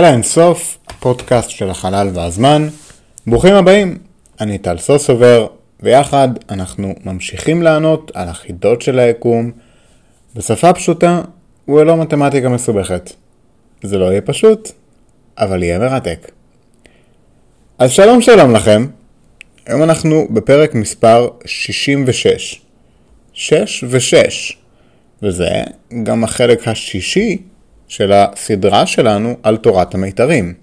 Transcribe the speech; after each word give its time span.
אל 0.00 0.04
האינסוף, 0.04 0.78
הפודקאסט 0.86 1.50
של 1.50 1.70
החלל 1.70 2.10
והזמן. 2.14 2.68
ברוכים 3.26 3.54
הבאים, 3.54 3.98
אני 4.40 4.58
טל 4.58 4.78
סוסובר, 4.78 5.46
ויחד 5.80 6.28
אנחנו 6.50 6.94
ממשיכים 7.04 7.62
לענות 7.62 8.10
על 8.14 8.28
החידות 8.28 8.82
של 8.82 8.98
היקום 8.98 9.50
בשפה 10.34 10.72
פשוטה 10.72 11.22
וללא 11.68 11.96
מתמטיקה 11.96 12.48
מסובכת. 12.48 13.12
זה 13.82 13.98
לא 13.98 14.04
יהיה 14.04 14.20
פשוט, 14.20 14.72
אבל 15.38 15.62
יהיה 15.62 15.78
מרתק. 15.78 16.30
אז 17.78 17.90
שלום 17.90 18.20
שלום 18.20 18.54
לכם, 18.54 18.86
היום 19.66 19.82
אנחנו 19.82 20.28
בפרק 20.30 20.74
מספר 20.74 21.28
66. 21.44 22.60
6 23.32 23.84
ו-6, 23.88 24.54
וזה 25.22 25.48
גם 26.02 26.24
החלק 26.24 26.68
השישי 26.68 27.38
של 27.90 28.12
הסדרה 28.12 28.86
שלנו 28.86 29.36
על 29.42 29.56
תורת 29.56 29.94
המיתרים. 29.94 30.54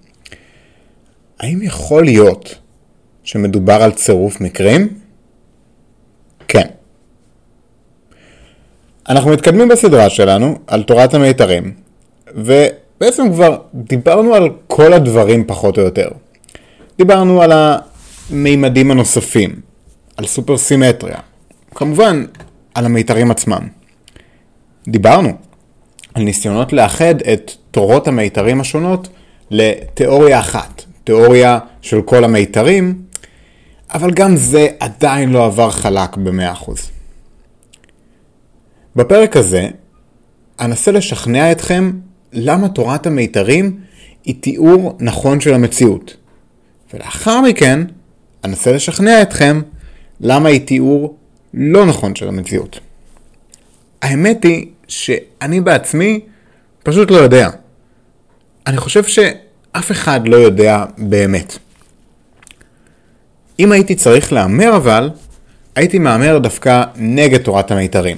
האם 1.40 1.62
יכול 1.62 2.04
להיות 2.04 2.55
שמדובר 3.23 3.84
על 3.84 3.91
צירוף 3.91 4.41
מקרים? 4.41 4.88
כן. 6.48 6.68
אנחנו 9.09 9.32
מתקדמים 9.32 9.68
בסדרה 9.68 10.09
שלנו 10.09 10.58
על 10.68 10.84
תורת 10.84 11.13
המיתרים, 11.13 11.73
ובעצם 12.35 13.32
כבר 13.34 13.57
דיברנו 13.73 14.34
על 14.34 14.49
כל 14.68 14.94
הדברים 14.94 15.48
פחות 15.48 15.77
או 15.77 15.84
יותר. 15.84 16.09
דיברנו 16.98 17.41
על 17.41 17.52
המימדים 17.52 18.91
הנוספים, 18.91 19.62
על 20.18 20.26
סופר 20.26 20.57
סימטריה, 20.57 21.20
כמובן 21.76 22.26
על 22.73 22.85
המיתרים 22.85 23.32
עצמם. 23.32 23.68
דיברנו 24.88 25.46
על 26.18 26.23
ניסיונות 26.23 26.73
לאחד 26.73 27.21
את 27.34 27.51
תורות 27.71 28.07
המיתרים 28.07 28.62
השונות 28.62 29.07
לתיאוריה 29.51 30.40
אחת, 30.40 30.84
תיאוריה 31.04 31.60
של 31.82 32.01
כל 32.01 32.23
המיתרים, 32.23 33.01
אבל 33.93 34.12
גם 34.12 34.35
זה 34.35 34.68
עדיין 34.79 35.29
לא 35.29 35.45
עבר 35.45 35.71
חלק 35.71 36.18
ב-100%. 36.18 36.71
בפרק 38.95 39.38
הזה 39.38 39.68
אנסה 40.60 40.91
לשכנע 40.91 41.51
אתכם 41.51 41.91
למה 42.34 42.70
תורת 42.70 43.07
המיתרים 43.07 43.79
היא 44.26 44.35
תיאור 44.40 44.98
נכון 44.99 45.40
של 45.40 45.54
המציאות. 45.54 46.18
ולאחר 46.93 47.41
מכן 47.41 47.82
אנסה 48.43 48.71
לשכנע 48.71 49.21
אתכם 49.21 49.62
למה 50.21 50.49
היא 50.49 50.62
תיאור 50.62 51.18
לא 51.54 51.85
נכון 51.85 52.15
של 52.15 52.27
המציאות. 52.27 52.79
האמת 54.01 54.43
היא 54.43 54.68
שאני 54.88 55.62
בעצמי 55.62 56.20
פשוט 56.84 57.12
לא 57.12 57.18
יודע. 57.18 57.49
אני 58.68 58.77
חושב 58.77 59.04
שאף 59.04 59.91
אחד 59.91 60.27
לא 60.27 60.35
יודע 60.35 60.85
באמת. 60.98 61.57
אם 63.60 63.71
הייתי 63.71 63.96
צריך 63.96 64.34
להמר 64.34 64.75
אבל, 64.75 65.09
הייתי 65.75 66.00
מהמר 66.00 66.38
דווקא 66.38 66.84
נגד 66.96 67.41
תורת 67.41 67.72
המיתרים. 67.72 68.18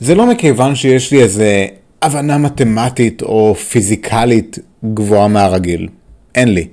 זה 0.00 0.14
לא 0.14 0.26
מכיוון 0.26 0.74
שיש 0.74 1.12
לי 1.12 1.22
איזה 1.22 1.66
הבנה 2.02 2.38
מתמטית 2.38 3.22
או 3.22 3.54
פיזיקלית 3.54 4.58
גבוהה 4.94 5.28
מהרגיל. 5.28 5.88
אין 6.34 6.54
לי. 6.54 6.68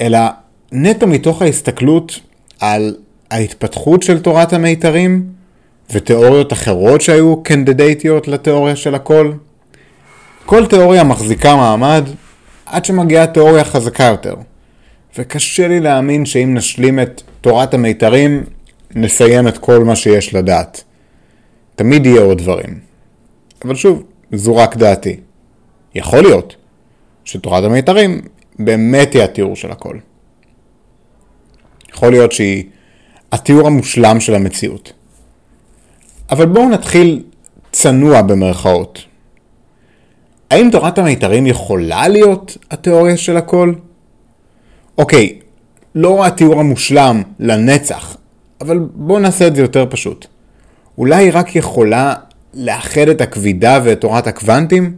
אלא 0.00 0.18
נטו 0.72 1.06
מתוך 1.06 1.42
ההסתכלות 1.42 2.20
על 2.60 2.96
ההתפתחות 3.30 4.02
של 4.02 4.18
תורת 4.18 4.52
המיתרים 4.52 5.26
ותיאוריות 5.92 6.52
אחרות 6.52 7.00
שהיו 7.00 7.42
קנדידייטיות 7.42 8.28
לתיאוריה 8.28 8.76
של 8.76 8.94
הכל. 8.94 9.32
כל 10.46 10.66
תיאוריה 10.66 11.04
מחזיקה 11.04 11.56
מעמד 11.56 12.04
עד 12.66 12.84
שמגיעה 12.84 13.26
תיאוריה 13.26 13.64
חזקה 13.64 14.04
יותר. 14.04 14.34
וקשה 15.18 15.68
לי 15.68 15.80
להאמין 15.80 16.26
שאם 16.26 16.54
נשלים 16.54 17.00
את 17.00 17.22
תורת 17.40 17.74
המיתרים, 17.74 18.44
נסיים 18.94 19.48
את 19.48 19.58
כל 19.58 19.84
מה 19.84 19.96
שיש 19.96 20.34
לדעת. 20.34 20.84
תמיד 21.76 22.06
יהיה 22.06 22.20
עוד 22.20 22.38
דברים. 22.38 22.78
אבל 23.64 23.74
שוב, 23.74 24.02
זו 24.32 24.56
רק 24.56 24.76
דעתי. 24.76 25.20
יכול 25.94 26.20
להיות 26.20 26.56
שתורת 27.24 27.64
המיתרים 27.64 28.20
באמת 28.58 29.14
היא 29.14 29.22
התיאור 29.22 29.56
של 29.56 29.70
הכל. 29.70 29.96
יכול 31.94 32.10
להיות 32.10 32.32
שהיא 32.32 32.64
התיאור 33.32 33.66
המושלם 33.66 34.20
של 34.20 34.34
המציאות. 34.34 34.92
אבל 36.30 36.46
בואו 36.46 36.68
נתחיל 36.68 37.22
צנוע 37.72 38.22
במרכאות. 38.22 39.04
האם 40.50 40.68
תורת 40.72 40.98
המיתרים 40.98 41.46
יכולה 41.46 42.08
להיות 42.08 42.56
התיאוריה 42.70 43.16
של 43.16 43.36
הכל? 43.36 43.74
אוקיי, 44.98 45.38
לא 45.94 46.26
התיאור 46.26 46.60
המושלם 46.60 47.22
לנצח, 47.38 48.16
אבל 48.60 48.78
בואו 48.94 49.18
נעשה 49.18 49.46
את 49.46 49.56
זה 49.56 49.62
יותר 49.62 49.86
פשוט. 49.90 50.26
אולי 50.98 51.24
היא 51.24 51.30
רק 51.34 51.56
יכולה 51.56 52.14
לאחד 52.54 53.08
את 53.10 53.20
הכבידה 53.20 53.80
ואת 53.84 54.00
תורת 54.00 54.26
הקוונטים? 54.26 54.96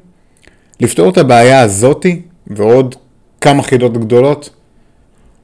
לפתור 0.81 1.11
את 1.11 1.19
הבעיה 1.19 1.61
הזאתי 1.61 2.23
ועוד 2.47 2.95
כמה 3.41 3.63
חידות 3.63 3.99
גדולות? 3.99 4.51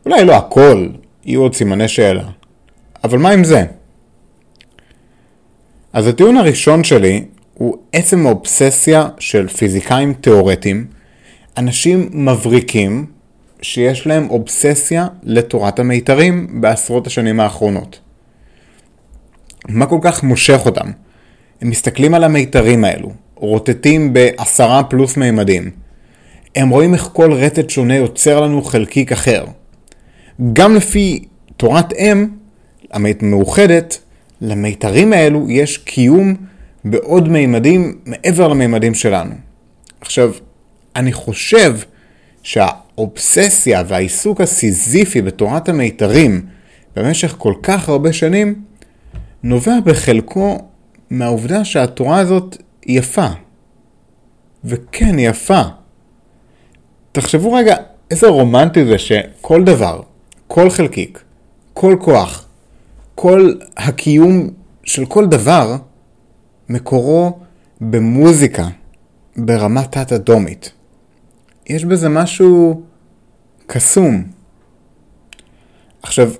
אולי 0.06 0.24
לא 0.24 0.36
הכל, 0.36 0.88
יהיו 1.24 1.42
עוד 1.42 1.54
סימני 1.54 1.88
שאלה. 1.88 2.24
אבל 3.04 3.18
מה 3.18 3.30
עם 3.30 3.44
זה? 3.44 3.64
אז 5.92 6.06
הטיעון 6.06 6.36
הראשון 6.36 6.84
שלי 6.84 7.24
הוא 7.54 7.76
עצם 7.92 8.26
האובססיה 8.26 9.08
של 9.18 9.48
פיזיקאים 9.48 10.14
תאורטיים, 10.14 10.86
אנשים 11.56 12.08
מבריקים 12.12 13.06
שיש 13.62 14.06
להם 14.06 14.30
אובססיה 14.30 15.06
לתורת 15.22 15.78
המיתרים 15.78 16.60
בעשרות 16.60 17.06
השנים 17.06 17.40
האחרונות. 17.40 18.00
מה 19.68 19.86
כל 19.86 19.98
כך 20.02 20.22
מושך 20.22 20.60
אותם? 20.66 20.90
הם 21.60 21.70
מסתכלים 21.70 22.14
על 22.14 22.24
המיתרים 22.24 22.84
האלו, 22.84 23.12
רוטטים 23.34 24.12
בעשרה 24.12 24.82
פלוס 24.82 25.16
מימדים. 25.16 25.70
הם 26.56 26.68
רואים 26.68 26.94
איך 26.94 27.08
כל 27.12 27.32
רטט 27.32 27.70
שונה 27.70 27.96
יוצר 27.96 28.40
לנו 28.40 28.62
חלקיק 28.62 29.12
אחר. 29.12 29.44
גם 30.52 30.74
לפי 30.74 31.24
תורת 31.56 31.92
אם 31.92 32.28
המאוחדת, 32.92 33.98
למיתרים 34.40 35.12
האלו 35.12 35.50
יש 35.50 35.78
קיום 35.78 36.34
בעוד 36.84 37.28
מימדים 37.28 37.98
מעבר 38.06 38.48
למימדים 38.48 38.94
שלנו. 38.94 39.34
עכשיו, 40.00 40.32
אני 40.96 41.12
חושב 41.12 41.76
שהאובססיה 42.42 43.82
והעיסוק 43.86 44.40
הסיזיפי 44.40 45.22
בתורת 45.22 45.68
המיתרים 45.68 46.46
במשך 46.96 47.34
כל 47.38 47.54
כך 47.62 47.88
הרבה 47.88 48.12
שנים 48.12 48.62
נובע 49.42 49.80
בחלקו 49.84 50.58
מהעובדה 51.10 51.64
שהתורה 51.64 52.18
הזאת 52.18 52.56
יפה. 52.86 53.28
וכן, 54.64 55.18
יפה. 55.18 55.62
תחשבו 57.12 57.52
רגע 57.52 57.76
איזה 58.10 58.28
רומנטי 58.28 58.84
זה 58.84 58.98
שכל 58.98 59.64
דבר, 59.64 60.02
כל 60.46 60.70
חלקיק, 60.70 61.22
כל 61.74 61.96
כוח, 62.00 62.47
כל 63.20 63.52
הקיום 63.76 64.50
של 64.84 65.06
כל 65.06 65.26
דבר 65.26 65.76
מקורו 66.68 67.38
במוזיקה 67.80 68.68
ברמה 69.36 69.84
תת-אדומית. 69.84 70.72
יש 71.66 71.84
בזה 71.84 72.08
משהו 72.08 72.82
קסום. 73.66 74.24
עכשיו, 76.02 76.30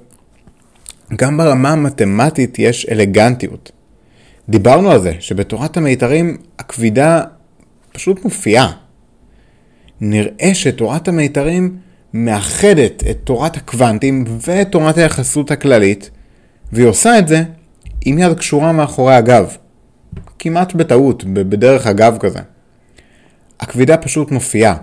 גם 1.17 1.37
ברמה 1.37 1.71
המתמטית 1.71 2.59
יש 2.59 2.87
אלגנטיות. 2.91 3.73
דיברנו 4.49 4.91
על 4.91 5.03
זה 5.03 5.13
שבתורת 5.21 5.77
המיתרים 5.77 6.37
הכבידה 6.59 7.23
פשוט 7.93 8.25
מופיעה. 8.25 8.73
נראה 10.01 10.55
שתורת 10.55 11.09
המיתרים 11.09 11.79
מאחדת 12.15 13.03
את 13.11 13.19
תורת 13.25 13.57
הקוונטים 13.57 14.25
ואת 14.47 14.73
תורת 14.73 14.99
היחסות 14.99 15.51
הכללית, 15.51 16.11
והיא 16.73 16.87
עושה 16.87 17.19
את 17.19 17.29
זה 17.29 17.43
עם 18.05 18.19
יד 18.19 18.39
קשורה 18.39 18.73
מאחורי 18.73 19.15
הגב. 19.15 19.57
כמעט 20.39 20.75
בטעות, 20.75 21.25
בדרך 21.25 21.87
הגב 21.87 22.17
כזה. 22.21 22.39
הכבידה 23.61 23.97
פשוט 23.97 24.31
מופיעה, 24.31 24.77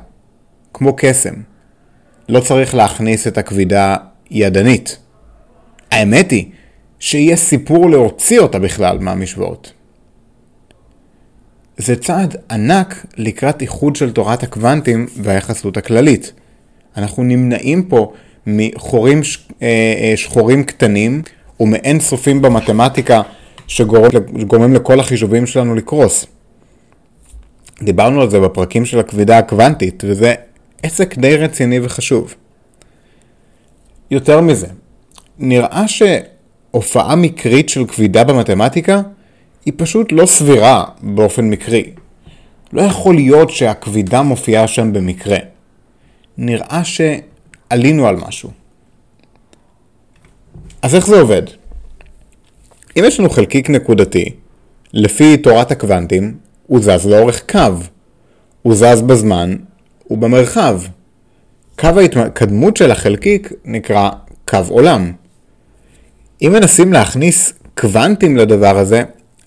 כמו 0.74 0.94
קסם. 0.98 1.34
לא 2.30 2.40
צריך 2.40 2.76
להכניס 2.76 3.28
את 3.28 3.38
הכבידה 3.38 3.96
ידנית. 4.32 4.98
האמת 5.92 6.32
היא 6.32 6.46
שיהיה 7.00 7.36
סיפור 7.36 7.90
להוציא 7.90 8.40
אותה 8.40 8.60
בכלל 8.60 9.00
מהמשוואות. 9.00 9.74
זה 11.78 11.96
צעד 11.96 12.36
ענק 12.52 13.06
לקראת 13.18 13.62
איחוד 13.62 13.96
של 13.96 14.12
תורת 14.12 14.44
הקוונטים 14.44 15.08
והיחסות 15.22 15.78
הכללית. 15.78 16.34
אנחנו 16.98 17.24
נמנעים 17.24 17.84
פה 17.84 18.14
מחורים 18.48 19.22
אה, 19.62 19.68
אה, 19.68 20.14
שחורים 20.18 20.64
קטנים 20.64 21.22
ומאין 21.60 22.00
סופים 22.00 22.42
במתמטיקה 22.42 23.22
שגורמים 23.68 24.74
לכל 24.74 25.00
החישובים 25.00 25.46
שלנו 25.46 25.76
לקרוס. 25.76 26.26
דיברנו 27.82 28.22
על 28.22 28.30
זה 28.30 28.40
בפרקים 28.40 28.86
של 28.86 29.00
הכבידה 29.00 29.38
הקוונטית, 29.38 30.04
וזה 30.08 30.34
עסק 30.84 31.18
די 31.18 31.38
רציני 31.38 31.80
וחשוב. 31.84 32.36
יותר 34.12 34.42
מזה, 34.42 34.68
נראה 35.40 35.84
שהופעה 35.88 37.16
מקרית 37.16 37.70
של 37.70 37.86
כבידה 37.86 38.24
במתמטיקה 38.24 39.02
היא 39.66 39.74
פשוט 39.78 40.12
לא 40.12 40.26
סבירה 40.26 40.84
באופן 41.02 41.50
מקרי. 41.50 41.92
לא 42.74 42.82
יכול 42.82 43.16
להיות 43.16 43.50
שהכבידה 43.50 44.22
מופיעה 44.22 44.68
שם 44.68 44.94
במקרה. 44.94 45.38
נראה 46.38 46.82
שעלינו 46.84 48.08
על 48.08 48.16
משהו. 48.16 48.50
אז 50.86 50.96
איך 50.96 51.08
זה 51.08 51.20
עובד? 51.20 51.42
אם 52.98 53.04
יש 53.08 53.20
לנו 53.20 53.30
חלקיק 53.30 53.70
נקודתי, 53.70 54.30
לפי 54.94 55.38
תורת 55.38 55.72
הקוונטים, 55.72 56.38
הוא 56.68 56.80
זז 56.80 57.08
לאורך 57.08 57.44
קו. 57.52 57.60
הוא 58.62 58.76
זז 58.76 59.02
בזמן 59.02 59.56
ובמרחב. 60.10 60.82
קו 61.80 61.88
ההתקדמות 61.98 62.78
של 62.78 62.92
החלקיק 62.92 63.54
נקרא 63.66 64.10
קו 64.48 64.58
עולם. 64.70 65.12
אם 66.42 66.52
מנסים 66.54 66.94
להכניס 66.94 67.54
קוונטים 67.78 68.38
לדבר 68.38 68.78
הזה, 68.78 69.04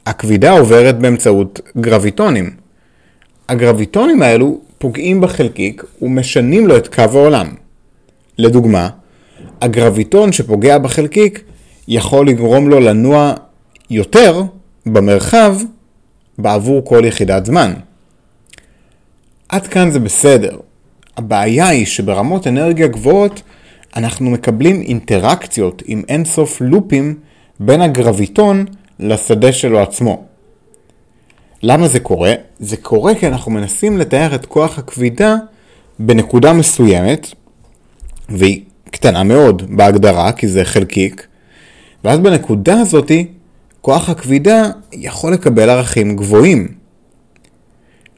הכבידה 0.07 0.51
עוברת 0.51 0.99
באמצעות 0.99 1.61
גרביטונים. 1.77 2.51
הגרביטונים 3.49 4.23
האלו 4.23 4.61
פוגעים 4.79 5.21
בחלקיק 5.21 5.85
ומשנים 6.03 6.67
לו 6.67 6.77
את 6.77 6.95
קו 6.95 7.03
העולם. 7.03 7.47
לדוגמה, 8.39 8.89
הגרביטון 9.61 10.33
שפוגע 10.33 10.79
בחלקיק 10.79 11.43
יכול 11.89 12.29
לגרום 12.29 12.69
לו 12.69 12.81
לנוע 12.81 13.35
יותר 13.91 14.43
במרחב 14.87 15.57
בעבור 16.39 16.85
כל 16.85 17.03
יחידת 17.05 17.47
זמן. 17.47 17.75
עד 19.49 19.67
כאן 19.67 19.91
זה 19.91 20.01
בסדר. 20.01 20.57
הבעיה 21.17 21.69
היא 21.69 21.87
שברמות 21.87 22.47
אנרגיה 22.47 22.87
גבוהות 22.87 23.43
אנחנו 23.97 24.31
מקבלים 24.31 24.81
אינטראקציות 24.81 25.83
עם 25.87 26.03
אינסוף 26.09 26.61
לופים 26.61 27.15
בין 27.61 27.81
הגרביטון 27.81 28.65
לשדה 29.01 29.53
שלו 29.53 29.81
עצמו. 29.81 30.25
למה 31.63 31.89
זה 31.89 32.01
קורה? 32.01 32.35
זה 32.59 32.77
קורה 32.77 33.15
כי 33.15 33.27
אנחנו 33.27 33.53
מנסים 33.53 33.99
לתאר 33.99 34.35
את 34.35 34.47
כוח 34.47 34.79
הכבידה 34.79 35.37
בנקודה 35.99 36.53
מסוימת, 36.53 37.29
והיא 38.29 38.63
קטנה 38.91 39.23
מאוד 39.23 39.77
בהגדרה, 39.77 40.33
כי 40.33 40.49
זה 40.49 40.65
חלקיק, 40.65 41.27
ואז 42.05 42.19
בנקודה 42.19 42.81
הזאתי, 42.81 43.27
כוח 43.81 44.09
הכבידה 44.09 44.71
יכול 44.93 45.33
לקבל 45.33 45.71
ערכים 45.71 46.17
גבוהים. 46.17 46.69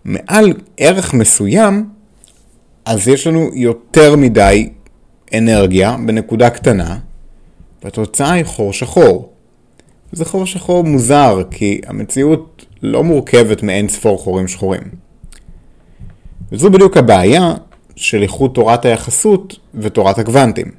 מעל 0.04 0.52
ערך 0.76 1.14
מסוים, 1.14 1.88
אז 2.84 3.08
יש 3.08 3.26
לנו 3.26 3.50
יותר 3.54 4.16
מדי 4.16 4.70
אנרגיה 5.34 5.96
בנקודה 6.06 6.50
קטנה, 6.50 6.98
והתוצאה 7.84 8.32
היא 8.32 8.44
חור 8.44 8.72
שחור. 8.72 9.32
זה 10.12 10.24
חור 10.24 10.46
שחור 10.46 10.84
מוזר, 10.84 11.42
כי 11.50 11.80
המציאות 11.86 12.66
לא 12.82 13.04
מורכבת 13.04 13.62
מאין 13.62 13.88
ספור 13.88 14.18
חורים 14.18 14.48
שחורים. 14.48 14.82
וזו 16.52 16.70
בדיוק 16.70 16.96
הבעיה 16.96 17.54
של 18.00 18.22
איכות 18.22 18.54
תורת 18.54 18.84
היחסות 18.84 19.58
ותורת 19.74 20.18
הקוונטים. 20.18 20.70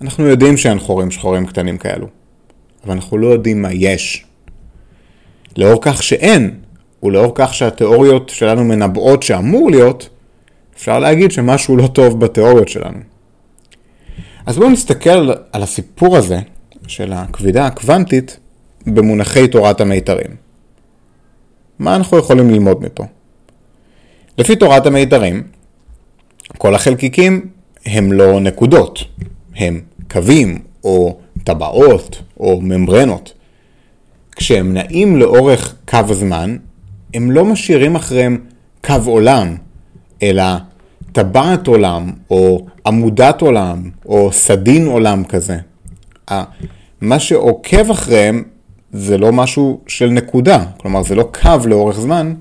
אנחנו 0.00 0.26
יודעים 0.26 0.56
שאין 0.56 0.78
חורים 0.78 1.10
שחורים 1.10 1.46
קטנים 1.46 1.78
כאלו, 1.78 2.06
אבל 2.84 2.92
אנחנו 2.92 3.18
לא 3.18 3.26
יודעים 3.26 3.62
מה 3.62 3.72
יש. 3.72 4.26
לאור 5.56 5.78
כך 5.82 6.02
שאין, 6.02 6.54
ולאור 7.02 7.32
כך 7.34 7.54
שהתיאוריות 7.54 8.28
שלנו 8.28 8.64
מנבאות 8.64 9.22
שאמור 9.22 9.70
להיות, 9.70 10.08
אפשר 10.76 10.98
להגיד 10.98 11.30
שמשהו 11.30 11.76
לא 11.76 11.86
טוב 11.86 12.20
בתיאוריות 12.20 12.68
שלנו. 12.68 12.98
אז 14.46 14.56
בואו 14.56 14.70
נסתכל 14.70 15.30
על 15.52 15.62
הסיפור 15.62 16.16
הזה 16.16 16.38
של 16.86 17.12
הכבידה 17.12 17.66
הקוונטית 17.66 18.38
במונחי 18.86 19.48
תורת 19.48 19.80
המיתרים. 19.80 20.36
מה 21.78 21.96
אנחנו 21.96 22.18
יכולים 22.18 22.50
ללמוד 22.50 22.82
מפה? 22.82 23.04
לפי 24.38 24.56
תורת 24.56 24.86
המיתרים, 24.86 25.42
כל 26.58 26.74
החלקיקים 26.74 27.48
הם 27.86 28.12
לא 28.12 28.40
נקודות, 28.40 29.04
הם 29.56 29.80
קווים 30.10 30.58
או 30.84 31.16
טבעות 31.44 32.22
או 32.40 32.60
ממברנות. 32.60 33.32
כשהם 34.36 34.72
נעים 34.72 35.16
לאורך 35.16 35.74
קו 35.88 35.98
הזמן, 36.08 36.56
הם 37.14 37.30
לא 37.30 37.44
משאירים 37.44 37.96
אחריהם 37.96 38.38
קו 38.84 38.94
עולם, 39.06 39.56
אלא 40.22 40.44
טבעת 41.12 41.66
עולם, 41.66 42.12
או 42.30 42.66
עמודת 42.86 43.40
עולם, 43.40 43.90
או 44.06 44.32
סדין 44.32 44.86
עולם 44.86 45.24
כזה. 45.24 45.56
מה 47.00 47.18
שעוקב 47.18 47.90
אחריהם 47.90 48.44
זה 48.92 49.18
לא 49.18 49.32
משהו 49.32 49.80
של 49.86 50.08
נקודה, 50.08 50.64
כלומר 50.76 51.02
זה 51.02 51.14
לא 51.14 51.28
קו 51.42 51.66
לאורך 51.66 52.00
זמן, 52.00 52.34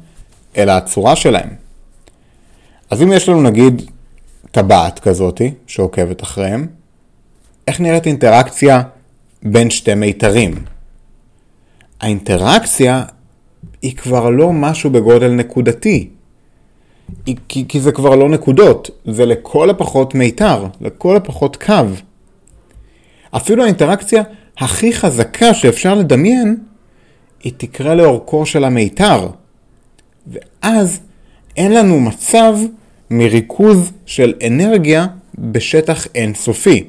אלא 0.57 0.71
הצורה 0.71 1.15
שלהם. 1.15 1.62
אז 2.93 3.01
אם 3.01 3.13
יש 3.13 3.29
לנו 3.29 3.41
נגיד 3.41 3.81
טבעת 4.51 4.99
כזאתי 4.99 5.53
שעוקבת 5.67 6.23
אחריהם, 6.23 6.67
איך 7.67 7.79
נראית 7.79 8.07
אינטראקציה 8.07 8.81
בין 9.43 9.69
שתי 9.69 9.95
מיתרים? 9.95 10.55
האינטראקציה 12.01 13.03
היא 13.81 13.95
כבר 13.95 14.29
לא 14.29 14.51
משהו 14.53 14.89
בגודל 14.89 15.31
נקודתי, 15.31 16.09
כי, 17.47 17.65
כי 17.67 17.79
זה 17.79 17.91
כבר 17.91 18.15
לא 18.15 18.29
נקודות, 18.29 18.89
זה 19.05 19.25
לכל 19.25 19.69
הפחות 19.69 20.15
מיתר, 20.15 20.67
לכל 20.81 21.15
הפחות 21.15 21.55
קו. 21.55 21.73
אפילו 23.31 23.63
האינטראקציה 23.63 24.23
הכי 24.57 24.93
חזקה 24.93 25.53
שאפשר 25.53 25.95
לדמיין, 25.95 26.57
היא 27.43 27.53
תקרה 27.57 27.95
לאורכו 27.95 28.45
של 28.45 28.63
המיתר. 28.63 29.29
ואז 30.27 30.99
אין 31.57 31.73
לנו 31.73 31.99
מצב 31.99 32.55
מריכוז 33.11 33.91
של 34.05 34.33
אנרגיה 34.47 35.05
בשטח 35.39 36.07
אינסופי. 36.15 36.83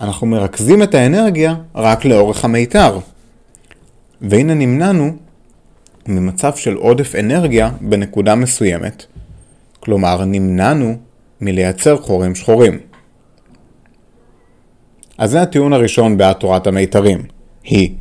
אנחנו 0.00 0.26
מרכזים 0.26 0.82
את 0.82 0.94
האנרגיה 0.94 1.54
רק 1.74 2.04
לאורך 2.04 2.44
המיתר. 2.44 2.98
והנה 4.20 4.54
נמנענו 4.54 5.16
ממצב 6.08 6.54
של 6.56 6.74
עודף 6.74 7.14
אנרגיה 7.14 7.70
בנקודה 7.80 8.34
מסוימת, 8.34 9.06
כלומר 9.80 10.24
נמנענו 10.24 10.96
מלייצר 11.40 11.96
חורים 11.96 12.34
שחורים. 12.34 12.78
אז 15.18 15.30
זה 15.30 15.42
הטיעון 15.42 15.72
הראשון 15.72 16.16
בעד 16.16 16.36
תורת 16.36 16.66
המיתרים. 16.66 17.22
היא 17.64 17.94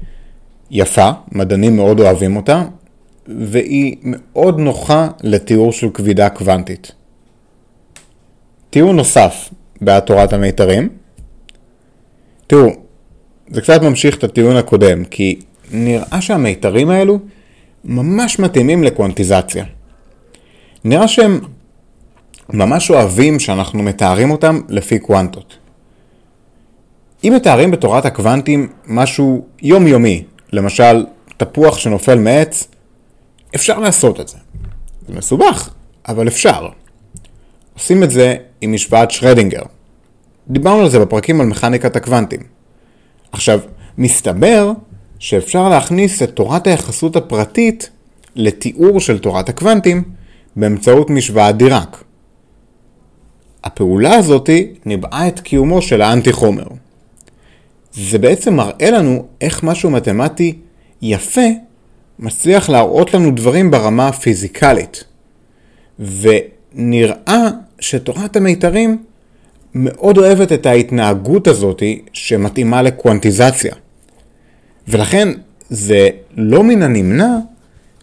יפה, 0.71 1.09
מדענים 1.31 1.75
מאוד 1.75 1.99
אוהבים 1.99 2.35
אותה, 2.35 2.63
והיא 3.27 3.95
מאוד 4.03 4.59
נוחה 4.59 5.07
לתיאור 5.23 5.71
של 5.71 5.89
כבידה 5.93 6.29
קוונטית. 6.29 6.91
טיעון 8.73 8.95
נוסף 8.95 9.49
בעד 9.81 10.03
תורת 10.03 10.33
המיתרים. 10.33 10.89
תראו, 12.47 12.69
זה 13.47 13.61
קצת 13.61 13.81
ממשיך 13.81 14.17
את 14.17 14.23
הטיעון 14.23 14.55
הקודם, 14.55 15.05
כי 15.05 15.39
נראה 15.71 16.21
שהמיתרים 16.21 16.89
האלו 16.89 17.19
ממש 17.83 18.39
מתאימים 18.39 18.83
לקוונטיזציה. 18.83 19.65
נראה 20.83 21.07
שהם 21.07 21.39
ממש 22.49 22.89
אוהבים 22.89 23.39
שאנחנו 23.39 23.83
מתארים 23.83 24.31
אותם 24.31 24.61
לפי 24.69 24.99
קוונטות. 24.99 25.57
אם 27.23 27.33
מתארים 27.35 27.71
בתורת 27.71 28.05
הקוונטים 28.05 28.69
משהו 28.87 29.45
יומיומי, 29.61 30.23
למשל 30.53 31.05
תפוח 31.37 31.77
שנופל 31.77 32.19
מעץ, 32.19 32.67
אפשר 33.55 33.79
לעשות 33.79 34.19
את 34.19 34.27
זה. 34.27 34.37
זה 35.07 35.13
מסובך, 35.13 35.69
אבל 36.07 36.27
אפשר. 36.27 36.69
עושים 37.73 38.03
את 38.03 38.11
זה 38.11 38.35
עם 38.61 38.73
משוואת 38.73 39.11
שרדינגר. 39.11 39.61
דיברנו 40.47 40.81
על 40.81 40.89
זה 40.89 40.99
בפרקים 40.99 41.41
על 41.41 41.47
מכניקת 41.47 41.95
הקוונטים. 41.95 42.39
עכשיו, 43.31 43.59
מסתבר 43.97 44.71
שאפשר 45.19 45.69
להכניס 45.69 46.23
את 46.23 46.29
תורת 46.29 46.67
היחסות 46.67 47.15
הפרטית 47.15 47.89
לתיאור 48.35 48.99
של 48.99 49.19
תורת 49.19 49.49
הקוונטים 49.49 50.03
באמצעות 50.55 51.09
משוואת 51.09 51.57
דיראק. 51.57 52.03
הפעולה 53.63 54.15
הזאת 54.15 54.49
ניבאה 54.85 55.27
את 55.27 55.39
קיומו 55.39 55.81
של 55.81 56.01
האנטי 56.01 56.31
חומר. 56.31 56.67
זה 57.93 58.17
בעצם 58.17 58.53
מראה 58.53 58.91
לנו 58.91 59.25
איך 59.41 59.63
משהו 59.63 59.89
מתמטי 59.89 60.57
יפה 61.01 61.47
מצליח 62.19 62.69
להראות 62.69 63.13
לנו 63.13 63.31
דברים 63.31 63.71
ברמה 63.71 64.07
הפיזיקלית. 64.07 65.03
ונראה 65.99 67.49
שתורת 67.83 68.35
המיתרים 68.35 69.03
מאוד 69.75 70.17
אוהבת 70.17 70.51
את 70.51 70.65
ההתנהגות 70.65 71.47
הזאת 71.47 71.83
שמתאימה 72.13 72.81
לקוונטיזציה. 72.81 73.75
ולכן 74.87 75.29
זה 75.69 76.09
לא 76.37 76.63
מן 76.63 76.83
הנמנע 76.83 77.37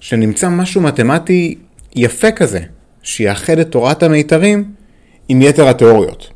שנמצא 0.01 0.49
משהו 0.49 0.81
מתמטי 0.81 1.59
יפה 1.95 2.31
כזה, 2.31 2.61
שיאחד 3.03 3.59
את 3.59 3.71
תורת 3.71 4.03
המיתרים 4.03 4.65
עם 5.29 5.43
יתר 5.43 5.69
התיאוריות. 5.69 6.31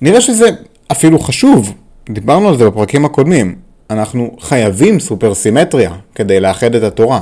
נראה 0.00 0.20
שזה 0.20 0.46
אפילו 0.92 1.18
חשוב, 1.18 1.74
דיברנו 2.10 2.48
על 2.48 2.58
זה 2.58 2.70
בפרקים 2.70 3.04
הקודמים. 3.04 3.56
אנחנו 3.90 4.36
חייבים 4.40 5.00
סופרסימטריה 5.00 5.92
כדי 6.14 6.40
לאחד 6.40 6.74
את 6.74 6.82
התורה. 6.82 7.20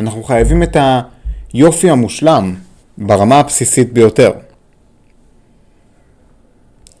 אנחנו 0.00 0.22
חייבים 0.22 0.62
את 0.62 0.76
היופי 1.52 1.90
המושלם 1.90 2.54
ברמה 3.00 3.40
הבסיסית 3.40 3.92
ביותר. 3.92 4.32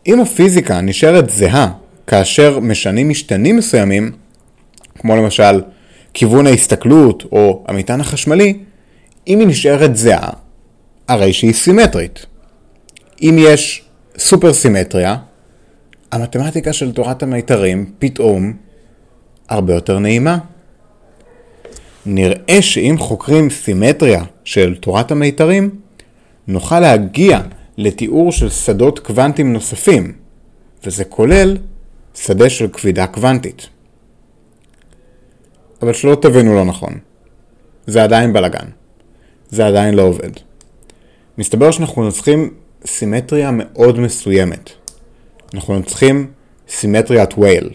אם 0.06 0.20
הפיזיקה 0.20 0.80
נשארת 0.80 1.30
זהה 1.30 1.72
כאשר 2.06 2.60
משנים 2.60 3.08
משתנים 3.08 3.56
מסוימים, 3.56 4.12
כמו 4.98 5.16
למשל 5.16 5.62
כיוון 6.14 6.46
ההסתכלות 6.46 7.24
או 7.32 7.64
המטען 7.68 8.00
החשמלי, 8.00 8.58
אם 9.26 9.38
היא 9.38 9.48
נשארת 9.48 9.96
זהה, 9.96 10.30
הרי 11.08 11.32
שהיא 11.32 11.52
סימטרית. 11.52 12.26
אם 13.22 13.36
יש 13.38 13.84
סופר 14.18 14.52
סימטריה, 14.52 15.16
המתמטיקה 16.12 16.72
של 16.72 16.92
תורת 16.92 17.22
המיתרים 17.22 17.92
פתאום 17.98 18.52
הרבה 19.48 19.74
יותר 19.74 19.98
נעימה. 19.98 20.38
נראה 22.06 22.62
שאם 22.62 22.96
חוקרים 22.98 23.50
סימטריה 23.50 24.24
של 24.44 24.74
תורת 24.80 25.10
המיתרים, 25.10 25.70
נוכל 26.48 26.80
להגיע 26.80 27.40
לתיאור 27.78 28.32
של 28.32 28.50
שדות 28.50 28.98
קוונטיים 28.98 29.52
נוספים, 29.52 30.12
וזה 30.84 31.04
כולל 31.04 31.56
שדה 32.14 32.50
של 32.50 32.68
כבידה 32.68 33.06
קוונטית. 33.06 33.66
אבל 35.82 35.92
שלא 35.92 36.14
תבינו 36.14 36.54
לא 36.54 36.64
נכון, 36.64 36.98
זה 37.86 38.02
עדיין 38.02 38.32
בלאגן. 38.32 38.66
זה 39.50 39.66
עדיין 39.66 39.94
לא 39.94 40.02
עובד. 40.02 40.30
מסתבר 41.38 41.70
שאנחנו 41.70 42.12
צריכים 42.12 42.54
סימטריה 42.86 43.50
מאוד 43.52 44.00
מסוימת. 44.00 44.70
אנחנו 45.54 45.82
צריכים 45.82 46.30
סימטריית 46.68 47.38
וייל. 47.38 47.70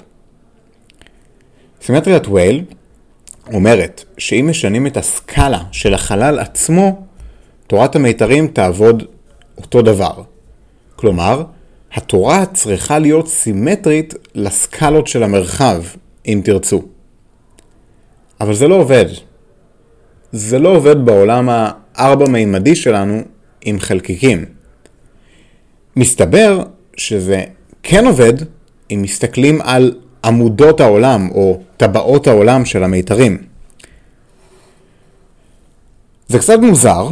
סימטריית 1.82 2.28
וייל 2.28 2.64
אומרת 3.54 4.04
שאם 4.18 4.48
משנים 4.50 4.88
את 4.88 4.98
הסקאלה 4.98 5.60
של 5.72 5.94
החלל 5.94 6.40
עצמו, 6.40 7.06
תורת 7.68 7.96
המיתרים 7.96 8.48
תעבוד 8.48 9.04
אותו 9.58 9.82
דבר. 9.82 10.24
כלומר, 10.96 11.44
התורה 11.94 12.46
צריכה 12.46 13.00
להיות 13.00 13.28
סימטרית 13.28 14.14
לסקלות 14.36 15.08
של 15.08 15.24
המרחב, 15.24 15.84
אם 16.26 16.42
תרצו. 16.44 16.84
אבל 18.42 18.54
זה 18.54 18.68
לא 18.68 18.76
עובד. 18.76 19.06
זה 20.32 20.60
לא 20.60 20.70
עובד 20.70 21.06
בעולם 21.06 21.50
הארבע-מימדי 21.50 22.76
שלנו 22.76 23.22
עם 23.62 23.80
חלקיקים. 23.80 24.46
מסתבר 25.96 26.64
שזה 26.98 27.44
כן 27.84 28.06
עובד 28.06 28.34
אם 28.92 29.02
מסתכלים 29.02 29.62
על 29.62 29.96
עמודות 30.26 30.80
העולם 30.80 31.30
או 31.32 31.62
טבעות 31.78 32.28
העולם 32.28 32.66
של 32.66 32.84
המיתרים. 32.84 33.38
זה 36.28 36.40
קצת 36.40 36.60
מוזר, 36.62 37.10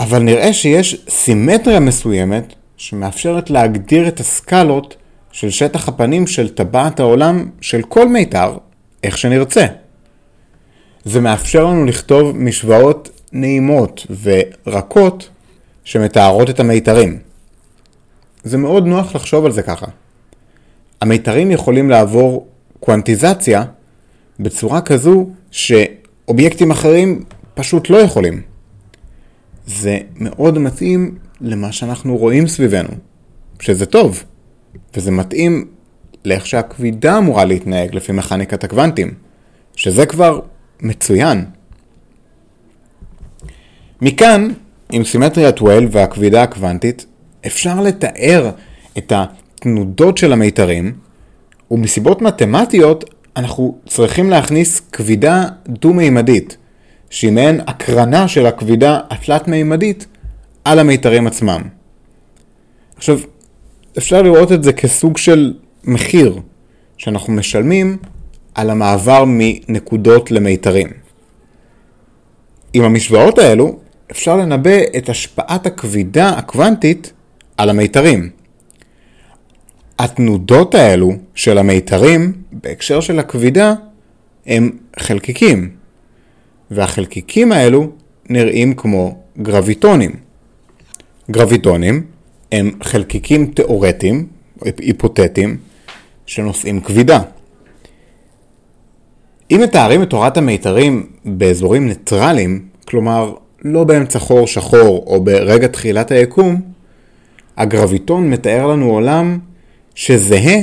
אבל 0.00 0.22
נראה 0.22 0.52
שיש 0.52 0.96
סימטריה 1.08 1.80
מסוימת 1.80 2.54
שמאפשרת 2.76 3.50
להגדיר 3.50 4.08
את 4.08 4.20
הסקלות 4.20 4.96
של 5.32 5.50
שטח 5.50 5.88
הפנים 5.88 6.26
של 6.26 6.48
טבעת 6.48 7.00
העולם 7.00 7.50
של 7.60 7.82
כל 7.82 8.08
מיתר, 8.08 8.56
איך 9.04 9.18
שנרצה. 9.18 9.66
זה 11.04 11.20
מאפשר 11.20 11.64
לנו 11.64 11.84
לכתוב 11.84 12.36
משוואות 12.36 13.10
נעימות 13.32 14.06
ורקות 14.22 15.28
שמתארות 15.84 16.50
את 16.50 16.60
המיתרים. 16.60 17.18
זה 18.44 18.58
מאוד 18.58 18.86
נוח 18.86 19.14
לחשוב 19.14 19.44
על 19.44 19.52
זה 19.52 19.62
ככה. 19.62 19.86
המיתרים 21.00 21.50
יכולים 21.50 21.90
לעבור 21.90 22.46
קוונטיזציה 22.80 23.64
בצורה 24.40 24.80
כזו 24.80 25.26
שאובייקטים 25.50 26.70
אחרים 26.70 27.24
פשוט 27.54 27.90
לא 27.90 27.96
יכולים. 27.96 28.49
זה 29.76 29.98
מאוד 30.16 30.58
מתאים 30.58 31.18
למה 31.40 31.72
שאנחנו 31.72 32.16
רואים 32.16 32.48
סביבנו, 32.48 32.88
שזה 33.60 33.86
טוב, 33.86 34.24
וזה 34.96 35.10
מתאים 35.10 35.68
לאיך 36.24 36.46
שהכבידה 36.46 37.18
אמורה 37.18 37.44
להתנהג 37.44 37.94
לפי 37.94 38.12
מכניקת 38.12 38.64
הקוונטים, 38.64 39.14
שזה 39.76 40.06
כבר 40.06 40.40
מצוין. 40.80 41.44
מכאן, 44.02 44.48
עם 44.92 45.04
סימטריית 45.04 45.62
וייל 45.62 45.88
והכבידה 45.90 46.42
הקוונטית, 46.42 47.06
אפשר 47.46 47.80
לתאר 47.80 48.50
את 48.98 49.12
התנודות 49.16 50.18
של 50.18 50.32
המיתרים, 50.32 50.92
ומסיבות 51.70 52.22
מתמטיות 52.22 53.04
אנחנו 53.36 53.78
צריכים 53.86 54.30
להכניס 54.30 54.80
כבידה 54.92 55.44
דו-מימדית, 55.68 56.56
שהיא 57.10 57.32
מעין 57.32 57.60
הקרנה 57.66 58.28
של 58.28 58.46
הכבידה 58.46 59.00
התלת-מימדית 59.10 60.06
על 60.64 60.78
המיתרים 60.78 61.26
עצמם. 61.26 61.62
עכשיו, 62.96 63.18
אפשר 63.98 64.22
לראות 64.22 64.52
את 64.52 64.62
זה 64.64 64.72
כסוג 64.72 65.18
של 65.18 65.54
מחיר 65.84 66.40
שאנחנו 66.96 67.32
משלמים 67.32 67.96
על 68.54 68.70
המעבר 68.70 69.24
מנקודות 69.26 70.30
למיתרים. 70.30 70.88
עם 72.72 72.84
המשוואות 72.84 73.38
האלו 73.38 73.78
אפשר 74.10 74.36
לנבא 74.36 74.78
את 74.96 75.08
השפעת 75.08 75.66
הכבידה 75.66 76.28
הקוונטית 76.28 77.12
על 77.56 77.70
המיתרים. 77.70 78.30
התנודות 79.98 80.74
האלו 80.74 81.12
של 81.34 81.58
המיתרים 81.58 82.32
בהקשר 82.52 83.00
של 83.00 83.18
הכבידה 83.18 83.74
הם 84.46 84.70
חלקיקים, 84.98 85.70
והחלקיקים 86.70 87.52
האלו 87.52 87.90
נראים 88.28 88.74
כמו 88.74 89.18
גרביטונים. 89.42 90.10
גרביטונים 91.30 92.02
הם 92.52 92.70
חלקיקים 92.82 93.46
תאורטיים, 93.46 94.26
היפותטיים, 94.78 95.56
שנושאים 96.26 96.80
כבידה. 96.80 97.20
אם 99.50 99.60
מתארים 99.62 100.02
את 100.02 100.10
תורת 100.10 100.36
המיתרים 100.36 101.06
באזורים 101.24 101.88
ניטרליים, 101.88 102.64
כלומר 102.84 103.34
לא 103.62 103.84
באמצע 103.84 104.18
חור 104.18 104.46
שחור 104.46 105.04
או 105.06 105.24
ברגע 105.24 105.66
תחילת 105.66 106.10
היקום, 106.10 106.60
הגרביטון 107.56 108.30
מתאר 108.30 108.66
לנו 108.66 108.90
עולם 108.90 109.38
שזהה 109.94 110.56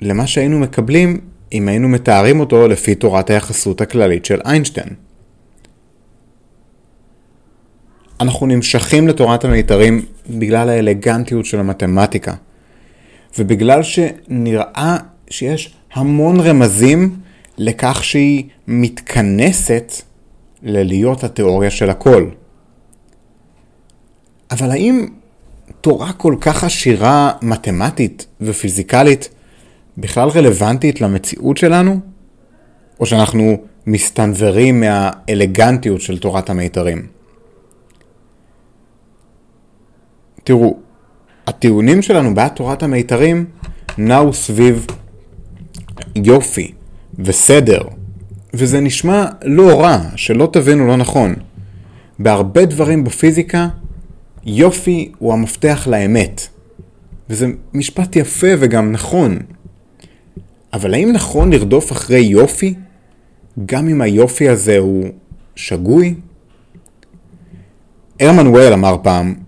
למה 0.00 0.26
שהיינו 0.26 0.58
מקבלים 0.58 1.20
אם 1.52 1.68
היינו 1.68 1.88
מתארים 1.88 2.40
אותו 2.40 2.68
לפי 2.68 2.94
תורת 2.94 3.30
היחסות 3.30 3.80
הכללית 3.80 4.24
של 4.24 4.40
איינשטיין. 4.44 5.07
אנחנו 8.20 8.46
נמשכים 8.46 9.08
לתורת 9.08 9.44
המיתרים 9.44 10.04
בגלל 10.30 10.68
האלגנטיות 10.68 11.46
של 11.46 11.60
המתמטיקה, 11.60 12.34
ובגלל 13.38 13.82
שנראה 13.82 14.96
שיש 15.30 15.74
המון 15.92 16.40
רמזים 16.40 17.16
לכך 17.58 18.04
שהיא 18.04 18.44
מתכנסת 18.68 19.92
ללהיות 20.62 21.24
התיאוריה 21.24 21.70
של 21.70 21.90
הכל. 21.90 22.28
אבל 24.50 24.70
האם 24.70 25.06
תורה 25.80 26.12
כל 26.12 26.34
כך 26.40 26.64
עשירה 26.64 27.32
מתמטית 27.42 28.26
ופיזיקלית 28.40 29.28
בכלל 29.98 30.28
רלוונטית 30.28 31.00
למציאות 31.00 31.56
שלנו? 31.56 32.00
או 33.00 33.06
שאנחנו 33.06 33.56
מסתנוורים 33.86 34.80
מהאלגנטיות 34.80 36.00
של 36.00 36.18
תורת 36.18 36.50
המיתרים? 36.50 37.17
תראו, 40.48 40.76
הטיעונים 41.46 42.02
שלנו 42.02 42.34
בעד 42.34 42.50
תורת 42.50 42.82
המיתרים 42.82 43.44
נעו 43.98 44.32
סביב 44.32 44.86
יופי 46.16 46.72
וסדר, 47.18 47.82
וזה 48.54 48.80
נשמע 48.80 49.26
לא 49.44 49.80
רע, 49.80 50.00
שלא 50.16 50.48
תבינו 50.52 50.86
לא 50.86 50.96
נכון. 50.96 51.34
בהרבה 52.18 52.64
דברים 52.64 53.04
בפיזיקה, 53.04 53.68
יופי 54.44 55.12
הוא 55.18 55.32
המפתח 55.32 55.86
לאמת. 55.90 56.48
וזה 57.30 57.46
משפט 57.74 58.16
יפה 58.16 58.48
וגם 58.58 58.92
נכון. 58.92 59.38
אבל 60.72 60.94
האם 60.94 61.12
נכון 61.12 61.52
לרדוף 61.52 61.92
אחרי 61.92 62.20
יופי, 62.20 62.74
גם 63.66 63.88
אם 63.88 64.00
היופי 64.00 64.48
הזה 64.48 64.78
הוא 64.78 65.04
שגוי? 65.56 66.14
הרמן 68.20 68.46
ווייל 68.46 68.72
אמר 68.72 68.96
פעם, 69.02 69.47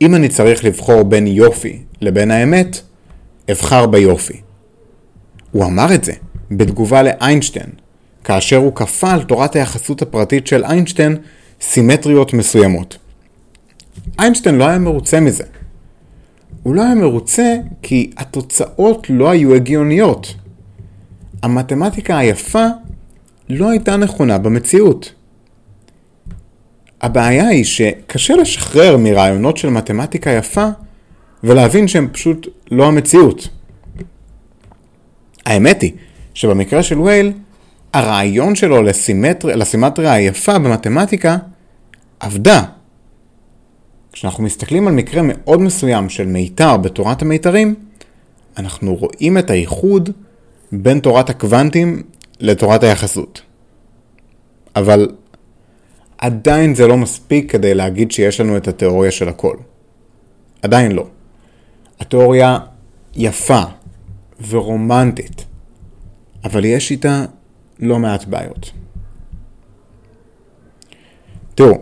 אם 0.00 0.14
אני 0.14 0.28
צריך 0.28 0.64
לבחור 0.64 1.02
בין 1.02 1.26
יופי 1.26 1.82
לבין 2.00 2.30
האמת, 2.30 2.80
אבחר 3.50 3.86
ביופי. 3.86 4.40
הוא 5.52 5.64
אמר 5.64 5.94
את 5.94 6.04
זה 6.04 6.12
בתגובה 6.50 7.02
לאיינשטיין, 7.02 7.70
כאשר 8.24 8.56
הוא 8.56 8.74
כפה 8.74 9.10
על 9.10 9.22
תורת 9.22 9.56
היחסות 9.56 10.02
הפרטית 10.02 10.46
של 10.46 10.64
איינשטיין 10.64 11.16
סימטריות 11.60 12.32
מסוימות. 12.32 12.98
איינשטיין 14.18 14.54
לא 14.54 14.64
היה 14.68 14.78
מרוצה 14.78 15.20
מזה. 15.20 15.44
הוא 16.62 16.74
לא 16.74 16.82
היה 16.82 16.94
מרוצה 16.94 17.54
כי 17.82 18.10
התוצאות 18.16 19.06
לא 19.10 19.30
היו 19.30 19.54
הגיוניות. 19.54 20.34
המתמטיקה 21.42 22.18
היפה 22.18 22.66
לא 23.48 23.70
הייתה 23.70 23.96
נכונה 23.96 24.38
במציאות. 24.38 25.12
הבעיה 27.02 27.48
היא 27.48 27.64
שקשה 27.64 28.36
לשחרר 28.36 28.96
מרעיונות 28.96 29.56
של 29.56 29.68
מתמטיקה 29.68 30.30
יפה 30.30 30.68
ולהבין 31.44 31.88
שהם 31.88 32.08
פשוט 32.12 32.46
לא 32.70 32.86
המציאות. 32.86 33.48
האמת 35.46 35.82
היא 35.82 35.92
שבמקרה 36.34 36.82
של 36.82 37.00
וייל, 37.00 37.32
הרעיון 37.92 38.54
שלו 38.54 38.82
לסימטר... 38.82 39.56
לסימטריה 39.56 40.12
היפה 40.12 40.58
במתמטיקה 40.58 41.36
עבדה. 42.20 42.62
כשאנחנו 44.12 44.44
מסתכלים 44.44 44.88
על 44.88 44.94
מקרה 44.94 45.22
מאוד 45.24 45.60
מסוים 45.60 46.08
של 46.08 46.26
מיתר 46.26 46.76
בתורת 46.76 47.22
המיתרים, 47.22 47.74
אנחנו 48.56 48.94
רואים 48.94 49.38
את 49.38 49.50
הייחוד 49.50 50.10
בין 50.72 51.00
תורת 51.00 51.30
הקוונטים 51.30 52.02
לתורת 52.40 52.82
היחסות. 52.82 53.42
אבל 54.76 55.08
עדיין 56.18 56.74
זה 56.74 56.86
לא 56.86 56.96
מספיק 56.96 57.52
כדי 57.52 57.74
להגיד 57.74 58.10
שיש 58.10 58.40
לנו 58.40 58.56
את 58.56 58.68
התיאוריה 58.68 59.10
של 59.10 59.28
הכל. 59.28 59.56
עדיין 60.62 60.92
לא. 60.92 61.06
התיאוריה 62.00 62.58
יפה 63.16 63.62
ורומנטית, 64.48 65.44
אבל 66.44 66.64
יש 66.64 66.90
איתה 66.90 67.24
לא 67.78 67.98
מעט 67.98 68.24
בעיות. 68.24 68.70
תראו, 71.54 71.78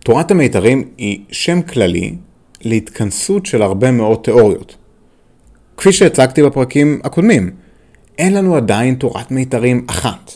תורת 0.00 0.30
המיתרים 0.30 0.88
היא 0.96 1.24
שם 1.30 1.62
כללי 1.62 2.14
להתכנסות 2.60 3.46
של 3.46 3.62
הרבה 3.62 3.90
מאוד 3.90 4.20
תיאוריות. 4.24 4.76
כפי 5.76 5.92
שהצגתי 5.92 6.42
בפרקים 6.42 7.00
הקודמים, 7.04 7.50
אין 8.18 8.34
לנו 8.34 8.56
עדיין 8.56 8.94
תורת 8.94 9.30
מיתרים 9.30 9.86
אחת. 9.90 10.32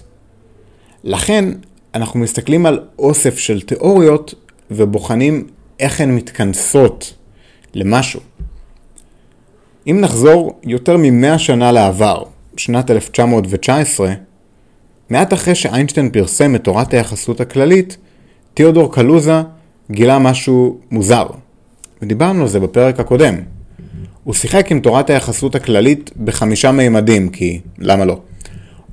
לכן, 1.04 1.44
אנחנו 1.94 2.20
מסתכלים 2.20 2.66
על 2.66 2.80
אוסף 2.98 3.38
של 3.38 3.60
תיאוריות 3.60 4.34
ובוחנים 4.70 5.46
איך 5.80 6.00
הן 6.00 6.10
מתכנסות 6.16 7.14
למשהו. 7.74 8.20
אם 9.86 9.98
נחזור 10.00 10.60
יותר 10.62 10.96
ממאה 10.98 11.38
שנה 11.38 11.72
לעבר, 11.72 12.22
שנת 12.56 12.90
1919, 12.90 14.12
מעט 15.10 15.32
אחרי 15.32 15.54
שאיינשטיין 15.54 16.10
פרסם 16.10 16.54
את 16.54 16.64
תורת 16.64 16.94
היחסות 16.94 17.40
הכללית, 17.40 17.96
תיאודור 18.54 18.92
קלוזה 18.92 19.42
גילה 19.90 20.18
משהו 20.18 20.80
מוזר. 20.90 21.26
ודיברנו 22.02 22.42
על 22.42 22.48
זה 22.48 22.60
בפרק 22.60 23.00
הקודם. 23.00 23.34
הוא 24.24 24.34
שיחק 24.34 24.72
עם 24.72 24.80
תורת 24.80 25.10
היחסות 25.10 25.54
הכללית 25.54 26.10
בחמישה 26.24 26.72
מימדים, 26.72 27.28
כי 27.28 27.60
למה 27.78 28.04
לא? 28.04 28.20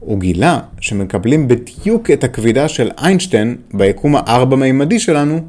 הוא 0.08 0.20
גילה 0.20 0.60
שמקבלים 0.80 1.48
בדיוק 1.48 2.12
את 2.12 2.24
הכבידה 2.24 2.68
של 2.68 2.92
איינשטיין 3.04 3.56
ביקום 3.74 4.16
הארבע-מימדי 4.16 5.00
שלנו, 5.00 5.40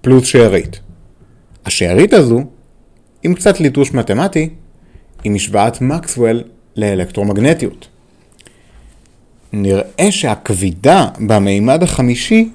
פלוס 0.00 0.26
שארית. 0.26 0.80
השארית 1.66 2.12
הזו, 2.12 2.40
עם 3.22 3.34
קצת 3.34 3.60
ליטוש 3.60 3.94
מתמטי, 3.94 4.48
היא 5.24 5.32
משוואת 5.32 5.80
מקסוול 5.80 6.42
לאלקטרומגנטיות. 6.76 7.88
נראה 9.52 10.06
שהכבידה 10.10 11.06
במימד 11.26 11.82
החמישי 11.82 12.50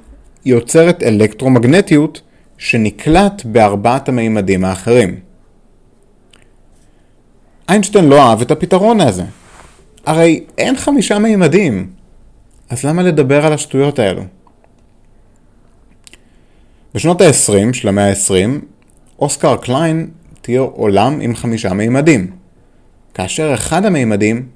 יוצרת 0.45 1.03
אלקטרומגנטיות 1.03 2.21
שנקלט 2.57 3.45
בארבעת 3.45 4.09
המימדים 4.09 4.65
האחרים. 4.65 5.19
איינשטיין 7.69 8.05
לא 8.05 8.29
אהב 8.29 8.41
את 8.41 8.51
הפתרון 8.51 9.01
הזה. 9.01 9.23
הרי 10.05 10.43
אין 10.57 10.77
חמישה 10.77 11.19
מימדים, 11.19 11.89
אז 12.69 12.83
למה 12.83 13.03
לדבר 13.03 13.45
על 13.45 13.53
השטויות 13.53 13.99
האלו? 13.99 14.21
בשנות 16.95 17.21
ה-20 17.21 17.73
של 17.73 17.87
המאה 17.87 18.09
ה-20, 18.09 18.65
אוסקר 19.19 19.57
קליין 19.57 20.09
תיאר 20.41 20.61
עולם 20.61 21.19
עם 21.21 21.35
חמישה 21.35 21.73
מימדים, 21.73 22.31
כאשר 23.13 23.53
אחד 23.53 23.85
המימדים 23.85 24.47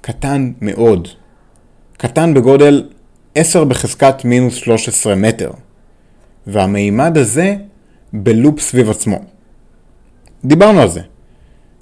קטן 0.00 0.52
מאוד, 0.60 1.08
קטן 1.96 2.34
בגודל 2.34 2.88
10 3.34 3.64
בחזקת 3.64 4.24
מינוס 4.24 4.54
13 4.54 5.14
מטר, 5.14 5.50
והמימד 6.46 7.18
הזה 7.18 7.56
בלופ 8.12 8.60
סביב 8.60 8.90
עצמו. 8.90 9.18
דיברנו 10.44 10.80
על 10.80 10.88
זה. 10.88 11.00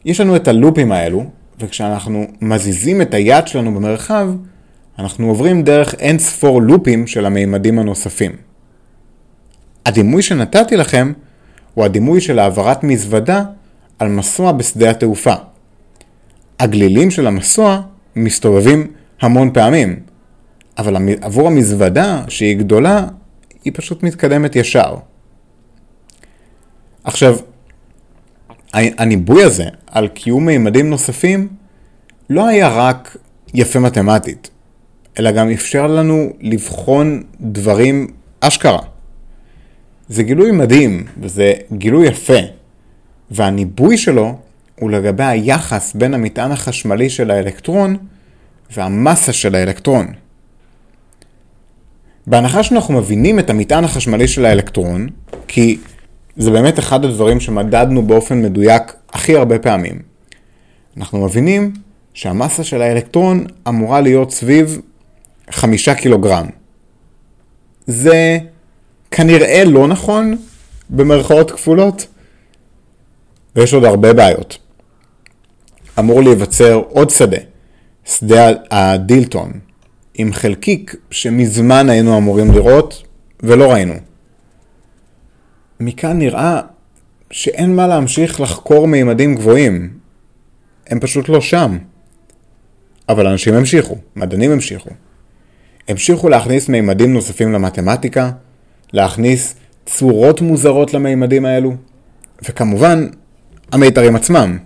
יש 0.05 0.20
לנו 0.20 0.37
את 0.37 0.48
הלופים 0.48 0.92
האלו, 0.92 1.24
וכשאנחנו 1.60 2.26
מזיזים 2.40 3.02
את 3.02 3.14
היד 3.14 3.46
שלנו 3.46 3.74
במרחב, 3.74 4.28
אנחנו 4.98 5.28
עוברים 5.28 5.62
דרך 5.62 5.94
אין 5.94 6.18
ספור 6.18 6.62
לופים 6.62 7.06
של 7.06 7.26
המימדים 7.26 7.78
הנוספים. 7.78 8.32
הדימוי 9.86 10.22
שנתתי 10.22 10.76
לכם 10.76 11.12
הוא 11.74 11.84
הדימוי 11.84 12.20
של 12.20 12.38
העברת 12.38 12.84
מזוודה 12.84 13.44
על 13.98 14.08
מסוע 14.08 14.52
בשדה 14.52 14.90
התעופה. 14.90 15.34
הגלילים 16.60 17.10
של 17.10 17.26
המסוע 17.26 17.80
מסתובבים 18.16 18.92
המון 19.20 19.50
פעמים, 19.52 20.00
אבל 20.78 20.96
עבור 21.22 21.46
המזוודה, 21.46 22.22
שהיא 22.28 22.56
גדולה, 22.56 23.06
היא 23.64 23.72
פשוט 23.76 24.02
מתקדמת 24.02 24.56
ישר. 24.56 24.96
עכשיו, 27.04 27.36
הניבוי 28.74 29.42
הזה 29.42 29.64
על 29.87 30.08
קיום 30.08 30.46
מימדים 30.46 30.90
נוספים 30.90 31.48
לא 32.30 32.46
היה 32.46 32.68
רק 32.68 33.16
יפה 33.54 33.78
מתמטית, 33.78 34.50
אלא 35.18 35.30
גם 35.30 35.50
אפשר 35.50 35.87
לנו 35.87 36.32
לבחון 36.40 37.22
דברים 37.40 38.06
אשכרה. 38.40 38.82
זה 40.08 40.22
גילוי 40.22 40.50
מדהים, 40.50 41.04
וזה 41.20 41.52
גילוי 41.72 42.06
יפה, 42.06 42.38
והניבוי 43.30 43.96
שלו 43.96 44.38
הוא 44.80 44.90
לגבי 44.90 45.24
היחס 45.24 45.94
בין 45.94 46.14
המטען 46.14 46.52
החשמלי 46.52 47.10
של 47.10 47.30
האלקטרון 47.30 47.96
והמסה 48.76 49.32
של 49.32 49.54
האלקטרון. 49.54 50.06
בהנחה 52.26 52.62
שאנחנו 52.62 52.94
מבינים 52.94 53.38
את 53.38 53.50
המטען 53.50 53.84
החשמלי 53.84 54.28
של 54.28 54.44
האלקטרון, 54.44 55.08
כי 55.48 55.78
זה 56.37 56.51
באמת 56.51 56.79
אחד 56.79 57.05
הדברים 57.05 57.40
שמדדנו 57.40 58.07
באופן 58.07 58.42
מדויק 58.42 58.83
הכי 59.12 59.37
הרבה 59.37 59.59
פעמים. 59.59 60.03
אנחנו 60.97 61.25
מבינים 61.25 61.73
שהמסה 62.14 62.64
של 62.64 62.83
האלקטרון 62.83 63.47
אמורה 63.68 64.01
להיות 64.01 64.31
סביב 64.31 64.81
חמישה 65.51 65.94
קילוגרם. 65.94 66.47
זה 67.87 68.38
כנראה 69.11 69.64
לא 69.64 69.87
נכון, 69.88 70.37
במרכאות 70.90 71.51
כפולות, 71.51 72.07
ויש 73.57 73.75
עוד 73.75 73.85
הרבה 73.85 74.12
בעיות. 74.12 74.59
אמור 75.99 76.23
להיווצר 76.23 76.83
עוד 76.88 77.11
שדה, 77.11 77.37
שדה 78.05 78.49
הדילטון, 78.70 79.53
עם 80.14 80.33
חלקיק 80.33 80.97
שמזמן 81.11 81.90
היינו 81.90 82.18
אמורים 82.18 82.51
לראות 82.51 83.03
ולא 83.42 83.73
ראינו. 83.73 83.94
מכאן 85.85 86.18
נראה 86.18 86.61
שאין 87.31 87.77
מה 87.77 87.87
להמשיך 87.87 88.40
לחקור 88.40 88.88
מימדים 88.88 89.35
גבוהים. 89.35 89.90
הם 90.87 91.01
פשוט 91.01 91.29
לא 91.29 91.40
שם. 91.40 91.79
אבל 93.09 93.27
אנשים 93.27 93.55
המשיכו, 93.55 93.97
מדענים 94.16 94.51
המשיכו. 94.51 94.90
המשיכו 95.88 96.29
להכניס 96.29 96.68
מימדים 96.68 97.12
נוספים 97.12 97.53
למתמטיקה, 97.53 98.31
להכניס 98.92 99.55
צורות 99.87 100.40
מוזרות 100.40 100.94
למימדים 100.94 101.44
האלו, 101.44 101.75
וכמובן, 102.49 103.07
המיתרים 103.73 104.16
עצמם. 104.16 104.59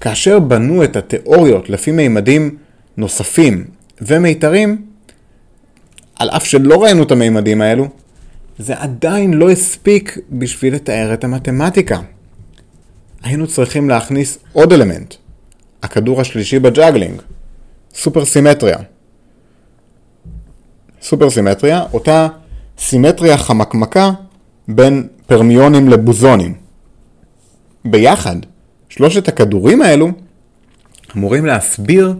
כאשר 0.00 0.38
בנו 0.38 0.84
את 0.84 0.96
התיאוריות 0.96 1.70
לפי 1.70 1.92
מימדים 1.92 2.56
נוספים 2.96 3.64
ומיתרים, 4.00 4.86
על 6.18 6.30
אף 6.30 6.46
שלא 6.46 6.82
ראינו 6.82 7.02
את 7.02 7.10
המימדים 7.10 7.60
האלו, 7.60 7.88
זה 8.58 8.74
עדיין 8.78 9.34
לא 9.34 9.50
הספיק 9.50 10.18
בשביל 10.30 10.74
לתאר 10.74 11.14
את 11.14 11.24
המתמטיקה. 11.24 12.00
היינו 13.22 13.46
צריכים 13.46 13.88
להכניס 13.88 14.38
עוד 14.52 14.72
אלמנט, 14.72 15.14
הכדור 15.82 16.20
השלישי 16.20 16.58
ב 16.58 16.64
juggling, 16.64 17.22
סופר 17.94 18.24
סימטריה. 18.24 18.76
סופר 21.02 21.30
סימטריה, 21.30 21.82
אותה 21.92 22.28
סימטריה 22.78 23.38
חמקמקה 23.38 24.10
בין 24.68 25.08
פרמיונים 25.26 25.88
לבוזונים. 25.88 26.54
ביחד, 27.84 28.36
שלושת 28.88 29.28
הכדורים 29.28 29.82
האלו 29.82 30.08
אמורים 31.16 31.46
להסביר 31.46 32.14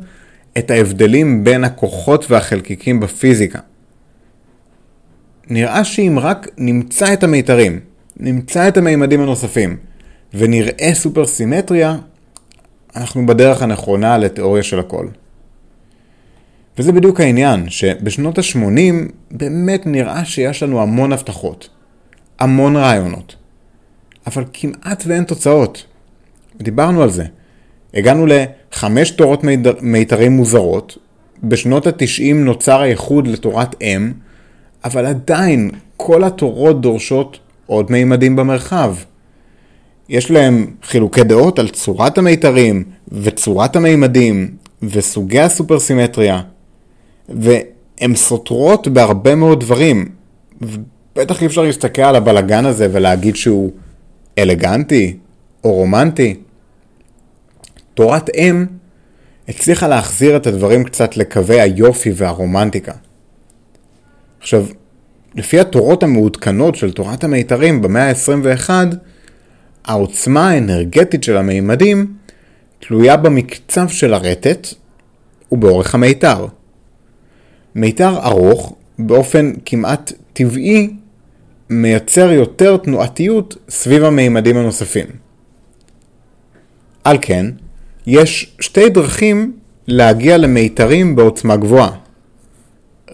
את 0.59 0.71
ההבדלים 0.71 1.45
בין 1.45 1.65
הכוחות 1.65 2.31
והחלקיקים 2.31 3.01
בפיזיקה. 3.01 3.59
נראה 5.51 5.85
שאם 5.85 6.19
רק 6.21 6.49
נמצא 6.59 7.13
את 7.13 7.23
המיתרים, 7.23 7.81
נמצא 8.17 8.69
את 8.69 8.77
המימדים 8.77 9.21
הנוספים, 9.21 9.77
ונראה 10.35 10.91
סופר 10.95 11.27
סימטריה, 11.27 11.97
אנחנו 12.97 13.27
בדרך 13.27 13.63
הנכונה 13.63 14.19
לתיאוריה 14.19 14.63
של 14.63 14.79
הכל. 14.79 15.07
וזה 16.79 16.93
בדיוק 16.93 17.21
העניין, 17.21 17.69
שבשנות 17.69 18.39
ה-80 18.39 19.13
באמת 19.31 19.87
נראה 19.87 20.25
שיש 20.25 20.63
לנו 20.63 20.83
המון 20.83 21.13
הבטחות, 21.13 21.69
המון 22.39 22.77
רעיונות, 22.77 23.37
אבל 24.27 24.45
כמעט 24.53 25.05
ואין 25.07 25.25
תוצאות. 25.25 25.85
דיברנו 26.57 27.03
על 27.03 27.11
זה. 27.11 27.25
הגענו 27.95 28.27
לחמש 28.27 29.11
תורות 29.11 29.45
מיתרים 29.83 30.33
מוזרות, 30.33 30.99
בשנות 31.43 31.87
ה-90 31.87 32.35
נוצר 32.35 32.81
הייחוד 32.81 33.27
לתורת 33.27 33.83
אם, 33.83 34.13
אבל 34.85 35.07
עדיין 35.07 35.71
כל 35.97 36.25
התורות 36.25 36.81
דורשות 36.81 37.39
עוד 37.67 37.93
מימדים 37.93 38.37
במרחב. 38.37 38.95
יש 40.09 40.31
להם 40.31 40.67
חילוקי 40.83 41.25
דעות 41.25 41.59
על 41.59 41.69
צורת 41.69 42.19
המיתרים 42.19 42.85
וצורת 43.13 43.77
המימדים 43.77 44.57
וסוגי 44.83 45.41
הסופרסימטריה, 45.41 46.41
והן 47.29 48.15
סותרות 48.15 48.89
בהרבה 48.89 49.35
מאוד 49.35 49.61
דברים. 49.61 50.09
בטח 51.17 51.43
אי 51.43 51.47
אפשר 51.47 51.63
להסתכל 51.63 52.03
על 52.03 52.17
הבלגן 52.17 52.67
הזה 52.67 52.89
ולהגיד 52.93 53.37
שהוא 53.37 53.71
אלגנטי 54.39 55.17
או 55.65 55.73
רומנטי. 55.73 56.35
תורת 57.95 58.31
אם 58.37 58.67
הצליחה 59.49 59.89
להחזיר 59.89 60.37
את 60.37 60.47
הדברים 60.47 60.85
קצת 60.85 61.17
לקווי 61.17 61.61
היופי 61.61 62.13
והרומנטיקה. 62.15 62.93
עכשיו, 64.43 64.67
לפי 65.35 65.61
התורות 65.61 66.03
המעודכנות 66.03 66.75
של 66.75 66.93
תורת 66.93 67.25
המיתרים 67.25 67.83
במאה 67.83 68.09
ה-21, 68.09 68.71
העוצמה 69.85 70.51
האנרגטית 70.51 71.25
של 71.25 71.37
המימדים 71.37 72.15
תלויה 72.79 73.17
במקצב 73.17 73.89
של 73.89 74.15
הרטט 74.15 74.67
ובאורך 75.53 75.95
המיתר. 75.95 76.47
מיתר 77.75 78.19
ארוך, 78.25 78.75
באופן 78.99 79.53
כמעט 79.65 80.13
טבעי, 80.33 80.91
מייצר 81.71 82.33
יותר 82.33 82.77
תנועתיות 82.77 83.57
סביב 83.69 84.05
המימדים 84.05 84.57
הנוספים. 84.57 85.07
על 87.05 87.19
כן, 87.21 87.47
יש 88.07 88.57
שתי 88.61 88.89
דרכים 88.89 89.57
להגיע 89.87 90.39
למיתרים 90.39 91.17
בעוצמה 91.17 91.57
גבוהה. 91.57 91.91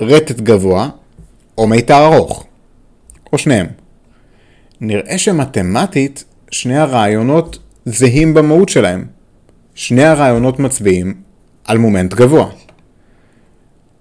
רטט 0.00 0.40
גבוה 0.40 0.88
או 1.58 1.66
מיתר 1.66 2.04
ארוך, 2.04 2.46
או 3.32 3.38
שניהם. 3.38 3.66
נראה 4.80 5.18
שמתמטית 5.18 6.24
שני 6.50 6.78
הרעיונות 6.78 7.58
זהים 7.84 8.34
במהות 8.34 8.68
שלהם. 8.68 9.06
שני 9.74 10.04
הרעיונות 10.04 10.58
מצביעים 10.58 11.14
על 11.64 11.78
מומנט 11.78 12.14
גבוה. 12.14 12.50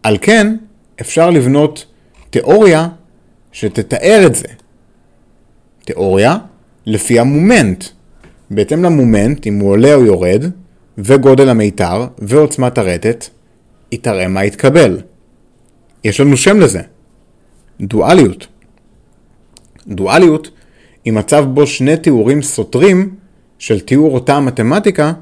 על 0.03 0.17
כן, 0.21 0.57
אפשר 1.01 1.29
לבנות 1.29 1.85
תיאוריה 2.29 2.87
שתתאר 3.51 4.23
את 4.25 4.35
זה. 4.35 4.47
תיאוריה 5.85 6.37
לפי 6.85 7.19
המומנט. 7.19 7.85
בהתאם 8.51 8.83
למומנט, 8.83 9.47
אם 9.47 9.59
הוא 9.59 9.71
עולה 9.71 9.93
או 9.93 10.05
יורד, 10.05 10.45
וגודל 10.97 11.49
המיתר, 11.49 12.07
ועוצמת 12.17 12.77
הרטט, 12.77 13.25
היא 13.91 13.99
תראה 14.03 14.27
מה 14.27 14.45
יתקבל. 14.45 15.01
יש 16.03 16.19
לנו 16.19 16.37
שם 16.37 16.59
לזה. 16.59 16.81
דואליות. 17.81 18.47
דואליות 19.87 20.49
היא 21.05 21.13
מצב 21.13 21.45
בו 21.53 21.67
שני 21.67 21.97
תיאורים 21.97 22.41
סותרים 22.41 23.15
של 23.59 23.79
תיאור 23.79 24.15
אותה 24.15 24.35
המתמטיקה 24.35 25.13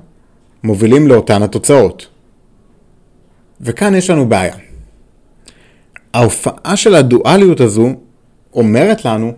מובילים 0.63 1.07
לאותן 1.07 1.43
התוצאות. 1.43 2.07
וכאן 3.61 3.95
יש 3.95 4.09
לנו 4.09 4.29
בעיה. 4.29 4.55
ההופעה 6.13 6.75
של 6.75 6.95
הדואליות 6.95 7.59
הזו 7.59 7.89
אומרת 8.53 9.05
לנו 9.05 9.33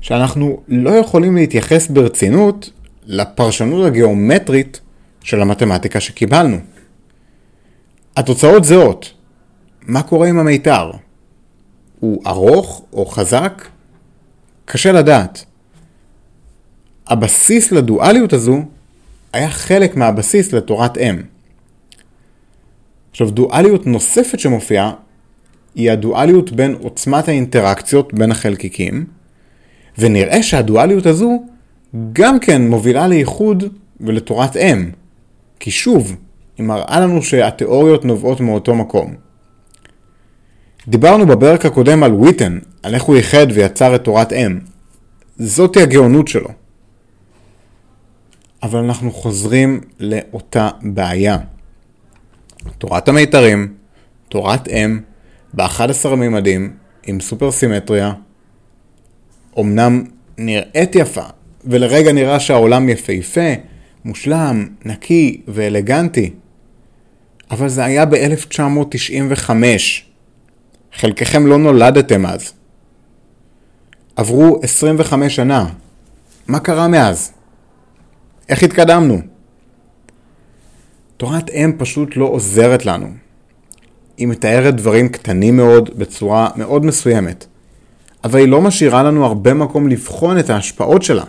שאנחנו 0.00 0.62
לא 0.68 0.90
יכולים 0.90 1.36
להתייחס 1.36 1.88
ברצינות 1.88 2.70
לפרשנות 3.06 3.86
הגיאומטרית 3.86 4.80
של 5.22 5.42
המתמטיקה 5.42 6.00
שקיבלנו. 6.00 6.56
התוצאות 8.16 8.64
זהות. 8.64 9.12
מה 9.82 10.02
קורה 10.02 10.28
עם 10.28 10.38
המיתר? 10.38 10.90
הוא 12.00 12.22
ארוך 12.26 12.82
או 12.92 13.06
חזק? 13.06 13.68
קשה 14.64 14.92
לדעת. 14.92 15.44
הבסיס 17.06 17.72
לדואליות 17.72 18.32
הזו 18.32 18.62
היה 19.32 19.50
חלק 19.50 19.96
מהבסיס 19.96 20.52
לתורת 20.52 20.98
אם. 20.98 21.22
עכשיו, 23.10 23.30
דואליות 23.30 23.86
נוספת 23.86 24.40
שמופיעה 24.40 24.92
היא 25.74 25.90
הדואליות 25.90 26.52
בין 26.52 26.76
עוצמת 26.80 27.28
האינטראקציות 27.28 28.14
בין 28.14 28.30
החלקיקים, 28.30 29.06
ונראה 29.98 30.42
שהדואליות 30.42 31.06
הזו 31.06 31.42
גם 32.12 32.40
כן 32.40 32.68
מובילה 32.68 33.08
לייחוד 33.08 33.64
ולתורת 34.00 34.56
אם. 34.56 34.90
כי 35.60 35.70
שוב, 35.70 36.16
היא 36.58 36.66
מראה 36.66 37.00
לנו 37.00 37.22
שהתיאוריות 37.22 38.04
נובעות 38.04 38.40
מאותו 38.40 38.74
מקום. 38.74 39.14
דיברנו 40.88 41.26
בפרק 41.26 41.66
הקודם 41.66 42.02
על 42.02 42.12
וויטן, 42.12 42.58
על 42.82 42.94
איך 42.94 43.02
הוא 43.02 43.16
ייחד 43.16 43.46
ויצר 43.54 43.94
את 43.94 44.04
תורת 44.04 44.32
אם. 44.32 44.58
זאתי 45.36 45.82
הגאונות 45.82 46.28
שלו. 46.28 46.48
אבל 48.62 48.78
אנחנו 48.78 49.12
חוזרים 49.12 49.80
לאותה 50.00 50.68
בעיה. 50.82 51.38
תורת 52.78 53.08
המיתרים, 53.08 53.74
תורת 54.28 54.68
אם, 54.68 55.00
ב-11 55.54 56.08
מימדים, 56.16 56.72
עם 57.06 57.20
סופר 57.20 57.50
סימטריה, 57.50 58.12
אמנם 59.58 60.04
נראית 60.38 60.94
יפה, 60.94 61.24
ולרגע 61.64 62.12
נראה 62.12 62.40
שהעולם 62.40 62.88
יפהפה, 62.88 63.50
מושלם, 64.04 64.68
נקי 64.84 65.40
ואלגנטי. 65.48 66.30
אבל 67.50 67.68
זה 67.68 67.84
היה 67.84 68.06
ב-1995. 68.06 69.50
חלקכם 70.94 71.46
לא 71.46 71.58
נולדתם 71.58 72.26
אז. 72.26 72.52
עברו 74.16 74.60
25 74.62 75.36
שנה. 75.36 75.66
מה 76.46 76.60
קרה 76.60 76.88
מאז? 76.88 77.32
איך 78.48 78.62
התקדמנו? 78.62 79.18
תורת 81.16 81.50
אם 81.50 81.72
פשוט 81.78 82.16
לא 82.16 82.24
עוזרת 82.24 82.86
לנו. 82.86 83.06
היא 84.16 84.28
מתארת 84.28 84.74
דברים 84.76 85.08
קטנים 85.08 85.56
מאוד 85.56 85.90
בצורה 85.98 86.48
מאוד 86.56 86.84
מסוימת, 86.84 87.46
אבל 88.24 88.38
היא 88.38 88.48
לא 88.48 88.60
משאירה 88.60 89.02
לנו 89.02 89.24
הרבה 89.24 89.54
מקום 89.54 89.88
לבחון 89.88 90.38
את 90.38 90.50
ההשפעות 90.50 91.02
שלה. 91.02 91.24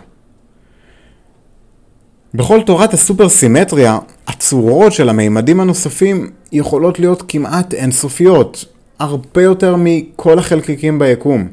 בכל 2.34 2.60
תורת 2.66 2.94
הסופר 2.94 3.28
סימטריה, 3.28 3.98
הצורות 4.26 4.92
של 4.92 5.08
המימדים 5.08 5.60
הנוספים 5.60 6.30
יכולות 6.52 6.98
להיות 6.98 7.22
כמעט 7.28 7.74
אינסופיות, 7.74 8.64
הרבה 9.00 9.42
יותר 9.42 9.76
מכל 9.78 10.38
החלקיקים 10.38 10.98
ביקום. 10.98 11.48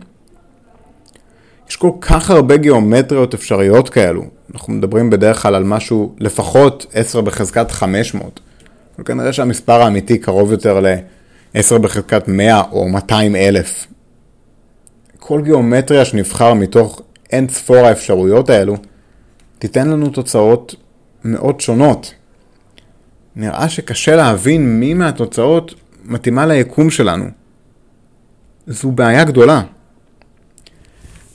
יש 1.69 1.75
כל 1.75 1.91
כך 2.01 2.31
הרבה 2.31 2.57
גיאומטריות 2.57 3.33
אפשריות 3.33 3.89
כאלו. 3.89 4.23
אנחנו 4.53 4.73
מדברים 4.73 5.10
בדרך 5.10 5.41
כלל 5.41 5.55
על 5.55 5.63
משהו 5.63 6.15
לפחות 6.19 6.86
10 6.93 7.21
בחזקת 7.21 7.71
500. 7.71 8.39
וכנראה 8.99 9.33
שהמספר 9.33 9.81
האמיתי 9.81 10.17
קרוב 10.17 10.51
יותר 10.51 10.79
ל-10 10.79 11.77
בחזקת 11.77 12.27
100 12.27 12.62
או 12.71 12.88
200 12.88 13.36
אלף. 13.36 13.88
כל 15.19 15.41
גיאומטריה 15.41 16.05
שנבחר 16.05 16.53
מתוך 16.53 17.01
אין 17.31 17.47
ספור 17.47 17.77
האפשרויות 17.77 18.49
האלו, 18.49 18.75
תיתן 19.60 19.88
לנו 19.88 20.10
תוצאות 20.10 20.75
מאוד 21.23 21.62
שונות. 21.62 22.13
נראה 23.36 23.69
שקשה 23.69 24.15
להבין 24.15 24.79
מי 24.79 24.93
מהתוצאות 24.93 25.73
מתאימה 26.07 26.45
ליקום 26.45 26.89
שלנו. 26.89 27.25
זו 28.67 28.91
בעיה 28.91 29.23
גדולה. 29.23 29.61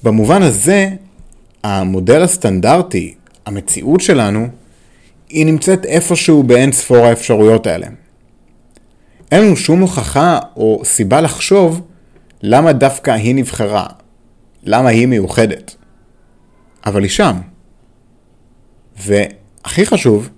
במובן 0.03 0.43
הזה, 0.43 0.89
המודל 1.65 2.23
הסטנדרטי, 2.23 3.15
המציאות 3.47 4.01
שלנו, 4.01 4.49
היא 5.29 5.47
נמצאת 5.47 5.85
איפשהו 5.85 6.43
באין 6.43 6.73
ספור 6.73 7.07
האפשרויות 7.07 7.67
האלה. 7.67 7.87
אין 9.33 9.45
לנו 9.45 9.57
שום 9.57 9.81
הוכחה 9.81 10.39
או 10.57 10.83
סיבה 10.85 11.21
לחשוב 11.21 11.81
למה 12.43 12.73
דווקא 12.73 13.11
היא 13.11 13.35
נבחרה, 13.35 13.87
למה 14.63 14.89
היא 14.89 15.07
מיוחדת. 15.07 15.77
אבל 16.87 17.03
היא 17.03 17.11
שם. 17.11 17.37
והכי 18.97 19.87
חשוב, 19.87 20.29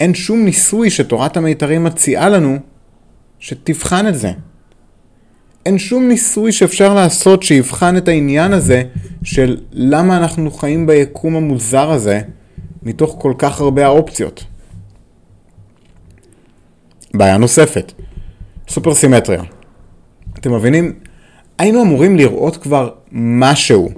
אין 0.00 0.14
שום 0.14 0.44
ניסוי 0.44 0.90
שתורת 0.90 1.36
המיתרים 1.36 1.84
מציעה 1.84 2.28
לנו 2.28 2.58
שתבחן 3.46 4.08
את 4.08 4.18
זה. 4.18 4.32
אין 5.66 5.78
שום 5.78 6.08
ניסוי 6.08 6.52
שאפשר 6.52 6.94
לעשות 6.94 7.42
שיבחן 7.42 7.96
את 7.96 8.08
העניין 8.08 8.52
הזה 8.52 8.82
של 9.22 9.60
למה 9.72 10.16
אנחנו 10.16 10.50
חיים 10.50 10.86
ביקום 10.86 11.36
המוזר 11.36 11.90
הזה 11.90 12.20
מתוך 12.82 13.16
כל 13.18 13.34
כך 13.38 13.60
הרבה 13.60 13.86
האופציות. 13.86 14.44
בעיה 17.14 17.36
נוספת, 17.36 17.92
סופרסימטריה. 18.68 19.42
אתם 20.38 20.54
מבינים? 20.54 20.92
היינו 21.58 21.82
אמורים 21.82 22.16
לראות 22.16 22.56
כבר 22.56 22.90
משהו, 23.12 23.88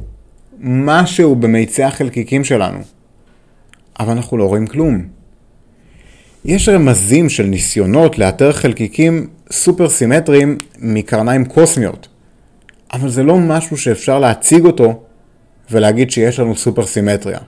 משהו 0.60 1.36
במיצי 1.36 1.82
החלקיקים 1.82 2.44
שלנו, 2.44 2.78
אבל 4.00 4.10
אנחנו 4.10 4.36
לא 4.36 4.44
רואים 4.44 4.66
כלום. 4.66 5.18
יש 6.44 6.68
רמזים 6.68 7.28
של 7.28 7.46
ניסיונות 7.46 8.18
לאתר 8.18 8.52
חלקיקים 8.52 9.26
סופר 9.50 9.88
סימטריים 9.88 10.58
מקרניים 10.78 11.44
קוסמיות, 11.44 12.08
אבל 12.92 13.08
זה 13.08 13.22
לא 13.22 13.38
משהו 13.38 13.76
שאפשר 13.76 14.18
להציג 14.18 14.64
אותו 14.64 15.02
ולהגיד 15.70 16.10
שיש 16.10 16.38
לנו 16.38 16.56
סופר 16.56 16.86
סימטריה. 16.86 17.38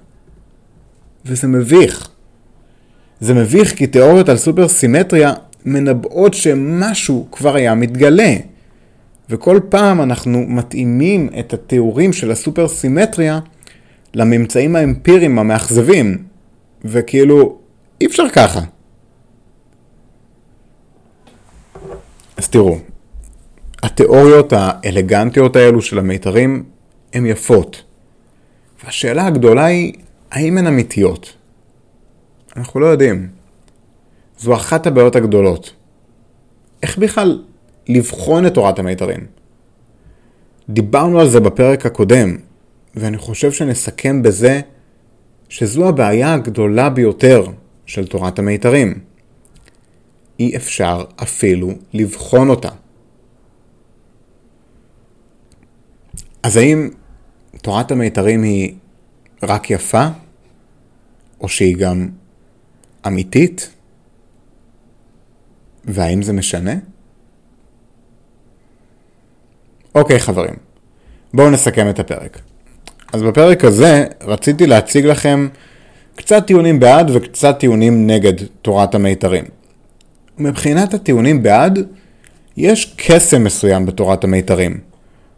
וזה 1.24 1.48
מביך. 1.48 2.08
זה 3.20 3.34
מביך 3.34 3.76
כי 3.76 3.86
תיאוריות 3.86 4.28
על 4.28 4.36
סופר 4.36 4.68
סימטריה 4.68 5.32
מנבאות 5.64 6.34
שמשהו 6.34 7.28
כבר 7.32 7.56
היה 7.56 7.74
מתגלה. 7.74 8.36
וכל 9.30 9.60
פעם 9.68 10.02
אנחנו 10.02 10.44
מתאימים 10.48 11.28
את 11.38 11.52
התיאורים 11.52 12.12
של 12.12 12.30
הסופר 12.30 12.68
סימטריה 12.68 13.40
לממצאים 14.14 14.76
האמפיריים 14.76 15.38
המאכזבים. 15.38 16.18
וכאילו, 16.84 17.58
אי 18.00 18.06
אפשר 18.06 18.24
ככה. 18.32 18.60
אז 22.40 22.48
תראו, 22.48 22.79
התיאוריות 23.83 24.53
האלגנטיות 24.57 25.57
האלו 25.57 25.83
של 25.83 25.98
המיתרים 25.98 26.64
הן 27.12 27.26
יפות. 27.26 27.83
והשאלה 28.85 29.26
הגדולה 29.26 29.64
היא, 29.64 29.92
האם 30.31 30.59
הן 30.59 30.66
אמיתיות? 30.66 31.33
אנחנו 32.57 32.81
לא 32.81 32.87
יודעים. 32.87 33.29
זו 34.38 34.55
אחת 34.55 34.87
הבעיות 34.87 35.16
הגדולות. 35.16 35.72
איך 36.83 36.98
בכלל 36.98 37.42
לבחון 37.88 38.46
את 38.46 38.55
תורת 38.55 38.79
המיתרים? 38.79 39.26
דיברנו 40.68 41.20
על 41.20 41.29
זה 41.29 41.40
בפרק 41.40 41.87
הקודם, 41.87 42.37
ואני 42.94 43.18
חושב 43.18 43.53
שנסכם 43.53 44.22
בזה 44.22 44.61
שזו 45.48 45.88
הבעיה 45.88 46.35
הגדולה 46.35 46.90
ביותר 46.90 47.44
של 47.87 48.07
תורת 48.07 48.38
המיתרים. 48.38 49.09
אי 50.40 50.57
אפשר 50.57 51.05
אפילו 51.22 51.70
לבחון 51.92 52.48
אותה. 52.48 52.68
אז 56.42 56.57
האם 56.57 56.90
תורת 57.62 57.90
המיתרים 57.90 58.42
היא 58.42 58.74
רק 59.42 59.70
יפה, 59.70 60.07
או 61.40 61.48
שהיא 61.48 61.76
גם 61.76 62.09
אמיתית? 63.07 63.74
והאם 65.85 66.22
זה 66.22 66.33
משנה? 66.33 66.74
אוקיי 69.94 70.18
חברים, 70.18 70.55
בואו 71.35 71.50
נסכם 71.50 71.90
את 71.90 71.98
הפרק. 71.98 72.40
אז 73.12 73.22
בפרק 73.22 73.64
הזה 73.64 74.05
רציתי 74.20 74.66
להציג 74.66 75.07
לכם 75.07 75.48
קצת 76.14 76.46
טיעונים 76.46 76.81
בעד 76.81 77.11
וקצת 77.11 77.57
טיעונים 77.59 78.07
נגד 78.07 78.46
תורת 78.62 78.94
המיתרים. 78.94 79.59
מבחינת 80.40 80.94
הטיעונים 80.94 81.42
בעד, 81.42 81.79
יש 82.57 82.94
קסם 82.96 83.44
מסוים 83.44 83.87
בתורת 83.87 84.24
המיתרים. 84.24 84.81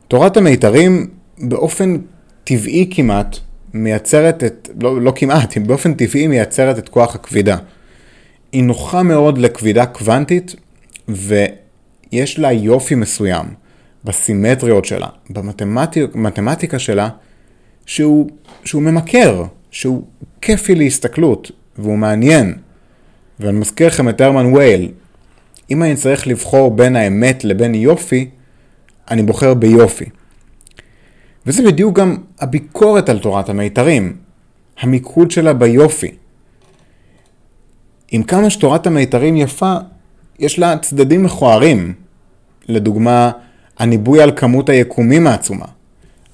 תורת 0.08 0.36
המיתרים 0.36 1.06
באופן 1.38 1.96
טבעי 2.44 2.88
כמעט 2.90 3.36
מייצרת 3.74 4.44
את, 4.44 4.68
לא, 4.80 5.00
לא 5.00 5.12
כמעט, 5.16 5.52
היא 5.52 5.62
באופן 5.62 5.94
טבעי 5.94 6.26
מייצרת 6.26 6.78
את 6.78 6.88
כוח 6.88 7.14
הכבידה. 7.14 7.56
היא 8.52 8.62
נוחה 8.62 9.02
מאוד 9.02 9.38
לכבידה 9.38 9.86
קוונטית 9.86 10.56
ויש 11.08 12.38
לה 12.38 12.52
יופי 12.52 12.94
מסוים 12.94 13.46
בסימטריות 14.04 14.84
שלה, 14.84 15.08
במתמטיקה 16.14 16.78
שלה, 16.78 17.08
שהוא, 17.86 18.30
שהוא 18.64 18.82
ממכר, 18.82 19.44
שהוא 19.70 20.02
כיפי 20.40 20.74
להסתכלות 20.74 21.50
והוא 21.78 21.98
מעניין. 21.98 22.54
ואני 23.42 23.58
מזכיר 23.58 23.86
לכם 23.86 24.08
את 24.08 24.20
הרמן 24.20 24.54
וייל, 24.54 24.88
אם 25.70 25.82
אני 25.82 25.96
צריך 25.96 26.26
לבחור 26.26 26.70
בין 26.70 26.96
האמת 26.96 27.44
לבין 27.44 27.74
יופי, 27.74 28.28
אני 29.10 29.22
בוחר 29.22 29.54
ביופי. 29.54 30.04
וזה 31.46 31.62
בדיוק 31.62 31.98
גם 31.98 32.16
הביקורת 32.40 33.08
על 33.08 33.18
תורת 33.18 33.48
המיתרים, 33.48 34.16
המיקוד 34.80 35.30
שלה 35.30 35.52
ביופי. 35.52 36.10
עם 38.10 38.22
כמה 38.22 38.50
שתורת 38.50 38.86
המיתרים 38.86 39.36
יפה, 39.36 39.76
יש 40.38 40.58
לה 40.58 40.78
צדדים 40.78 41.22
מכוערים. 41.22 41.94
לדוגמה, 42.68 43.30
הניבוי 43.78 44.22
על 44.22 44.32
כמות 44.36 44.68
היקומים 44.68 45.26
העצומה, 45.26 45.66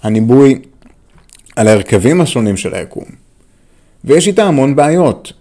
הניבוי 0.02 0.62
על 1.56 1.68
ההרכבים 1.68 2.20
השונים 2.20 2.56
של 2.56 2.74
היקום. 2.74 3.04
ויש 4.04 4.26
איתה 4.26 4.44
המון 4.44 4.76
בעיות. 4.76 5.32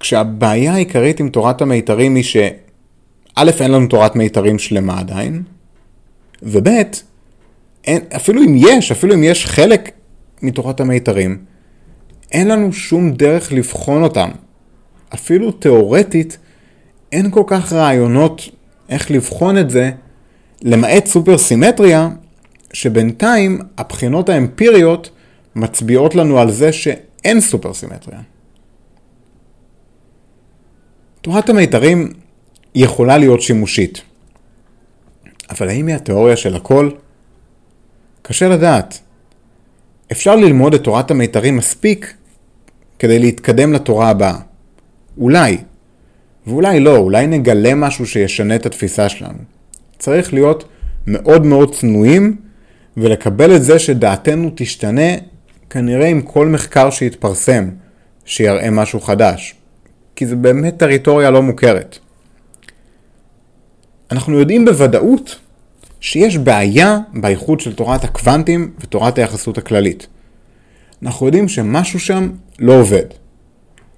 כשהבעיה 0.00 0.74
העיקרית 0.74 1.20
עם 1.20 1.28
תורת 1.28 1.62
המיתרים 1.62 2.14
היא 2.14 2.24
שא', 2.24 2.48
אין 3.60 3.70
לנו 3.70 3.86
תורת 3.86 4.16
מיתרים 4.16 4.58
שלמה 4.58 4.98
עדיין, 4.98 5.42
וב', 6.42 6.68
אין, 7.84 8.00
אפילו 8.16 8.42
אם 8.42 8.54
יש, 8.58 8.92
אפילו 8.92 9.14
אם 9.14 9.22
יש 9.22 9.46
חלק 9.46 9.90
מתורת 10.42 10.80
המיתרים, 10.80 11.38
אין 12.32 12.48
לנו 12.48 12.72
שום 12.72 13.12
דרך 13.12 13.52
לבחון 13.52 14.02
אותם. 14.02 14.28
אפילו 15.14 15.50
תיאורטית, 15.52 16.38
אין 17.12 17.30
כל 17.30 17.42
כך 17.46 17.72
רעיונות 17.72 18.48
איך 18.88 19.10
לבחון 19.10 19.58
את 19.58 19.70
זה, 19.70 19.90
למעט 20.62 21.06
סופר 21.06 21.38
סימטריה, 21.38 22.08
שבינתיים 22.72 23.60
הבחינות 23.78 24.28
האמפיריות 24.28 25.10
מצביעות 25.56 26.14
לנו 26.14 26.38
על 26.38 26.50
זה 26.50 26.72
שאין 26.72 27.40
סופר 27.40 27.74
סימטריה. 27.74 28.20
תורת 31.30 31.48
המיתרים 31.48 32.12
יכולה 32.74 33.18
להיות 33.18 33.42
שימושית. 33.42 34.02
אבל 35.50 35.68
האם 35.68 35.86
היא 35.86 35.96
התיאוריה 35.96 36.36
של 36.36 36.56
הכל? 36.56 36.90
קשה 38.22 38.48
לדעת. 38.48 38.98
אפשר 40.12 40.36
ללמוד 40.36 40.74
את 40.74 40.84
תורת 40.84 41.10
המיתרים 41.10 41.56
מספיק 41.56 42.14
כדי 42.98 43.18
להתקדם 43.18 43.72
לתורה 43.72 44.08
הבאה. 44.08 44.38
אולי. 45.18 45.58
ואולי 46.46 46.80
לא, 46.80 46.96
אולי 46.96 47.26
נגלה 47.26 47.74
משהו 47.74 48.06
שישנה 48.06 48.56
את 48.56 48.66
התפיסה 48.66 49.08
שלנו. 49.08 49.38
צריך 49.98 50.34
להיות 50.34 50.68
מאוד 51.06 51.46
מאוד 51.46 51.74
צנועים 51.74 52.36
ולקבל 52.96 53.56
את 53.56 53.62
זה 53.62 53.78
שדעתנו 53.78 54.50
תשתנה 54.54 55.12
כנראה 55.70 56.06
עם 56.06 56.22
כל 56.22 56.46
מחקר 56.46 56.90
שיתפרסם, 56.90 57.68
שיראה 58.24 58.70
משהו 58.70 59.00
חדש. 59.00 59.57
כי 60.18 60.26
זה 60.26 60.36
באמת 60.36 60.76
טריטוריה 60.76 61.30
לא 61.30 61.42
מוכרת. 61.42 61.98
אנחנו 64.10 64.38
יודעים 64.38 64.64
בוודאות 64.64 65.36
שיש 66.00 66.38
בעיה 66.38 66.98
באיחוד 67.14 67.60
של 67.60 67.74
תורת 67.74 68.04
הקוונטים 68.04 68.72
ותורת 68.80 69.18
היחסות 69.18 69.58
הכללית. 69.58 70.06
אנחנו 71.02 71.26
יודעים 71.26 71.48
שמשהו 71.48 72.00
שם 72.00 72.30
לא 72.58 72.80
עובד. 72.80 73.04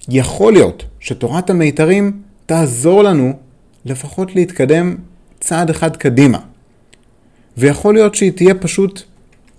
יכול 0.08 0.52
להיות 0.52 0.84
שתורת 1.00 1.50
המיתרים 1.50 2.22
תעזור 2.46 3.02
לנו 3.02 3.32
לפחות 3.84 4.34
להתקדם 4.34 4.96
צעד 5.40 5.70
אחד 5.70 5.96
קדימה. 5.96 6.38
ויכול 7.56 7.94
להיות 7.94 8.14
שהיא 8.14 8.32
תהיה 8.32 8.54
פשוט 8.54 9.02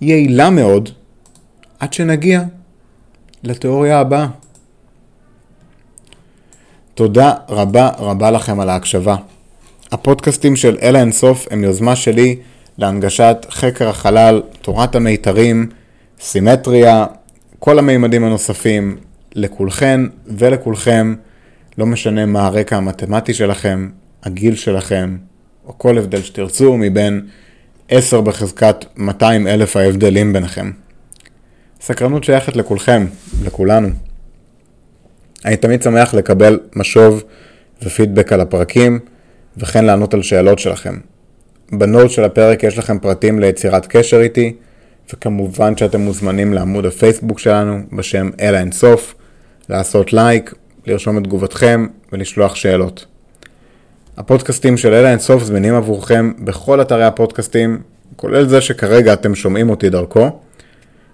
יעילה 0.00 0.50
מאוד 0.50 0.88
עד 1.78 1.92
שנגיע 1.92 2.42
לתיאוריה 3.42 3.98
הבאה. 4.00 4.41
תודה 6.94 7.32
רבה 7.48 7.90
רבה 7.98 8.30
לכם 8.30 8.60
על 8.60 8.68
ההקשבה. 8.68 9.16
הפודקאסטים 9.92 10.56
של 10.56 10.76
אלה 10.82 11.00
אינסוף 11.00 11.46
הם 11.50 11.64
יוזמה 11.64 11.96
שלי 11.96 12.36
להנגשת 12.78 13.46
חקר 13.50 13.88
החלל, 13.88 14.42
תורת 14.62 14.94
המיתרים, 14.94 15.68
סימטריה, 16.20 17.06
כל 17.58 17.78
המימדים 17.78 18.24
הנוספים, 18.24 18.96
לכולכן 19.34 20.00
ולכולכם, 20.26 21.14
לא 21.78 21.86
משנה 21.86 22.26
מה 22.26 22.46
הרקע 22.46 22.76
המתמטי 22.76 23.34
שלכם, 23.34 23.88
הגיל 24.22 24.56
שלכם, 24.56 25.16
או 25.66 25.78
כל 25.78 25.98
הבדל 25.98 26.22
שתרצו 26.22 26.76
מבין 26.76 27.26
10 27.88 28.20
בחזקת 28.20 28.84
200 28.96 29.46
אלף 29.46 29.76
ההבדלים 29.76 30.32
ביניכם. 30.32 30.70
סקרנות 31.80 32.24
שייכת 32.24 32.56
לכולכם, 32.56 33.06
לכולנו. 33.44 33.88
אני 35.44 35.56
תמיד 35.56 35.82
שמח 35.82 36.14
לקבל 36.14 36.60
משוב 36.76 37.22
ופידבק 37.82 38.32
על 38.32 38.40
הפרקים, 38.40 38.98
וכן 39.56 39.84
לענות 39.84 40.14
על 40.14 40.22
שאלות 40.22 40.58
שלכם. 40.58 40.94
בנוט 41.72 42.10
של 42.10 42.24
הפרק 42.24 42.62
יש 42.62 42.78
לכם 42.78 42.98
פרטים 42.98 43.38
ליצירת 43.38 43.86
קשר 43.86 44.20
איתי, 44.20 44.54
וכמובן 45.12 45.76
שאתם 45.76 46.00
מוזמנים 46.00 46.52
לעמוד 46.52 46.86
הפייסבוק 46.86 47.38
שלנו 47.38 47.78
בשם 47.92 48.30
אל 48.40 48.54
האינסוף, 48.54 49.14
לעשות 49.68 50.12
לייק, 50.12 50.54
לרשום 50.86 51.18
את 51.18 51.24
תגובתכם 51.24 51.86
ולשלוח 52.12 52.54
שאלות. 52.54 53.06
הפודקאסטים 54.16 54.76
של 54.76 54.94
אל 54.94 55.06
האינסוף 55.06 55.42
זמינים 55.42 55.74
עבורכם 55.74 56.32
בכל 56.38 56.80
אתרי 56.80 57.04
הפודקאסטים, 57.04 57.80
כולל 58.16 58.48
זה 58.48 58.60
שכרגע 58.60 59.12
אתם 59.12 59.34
שומעים 59.34 59.70
אותי 59.70 59.90
דרכו. 59.90 60.30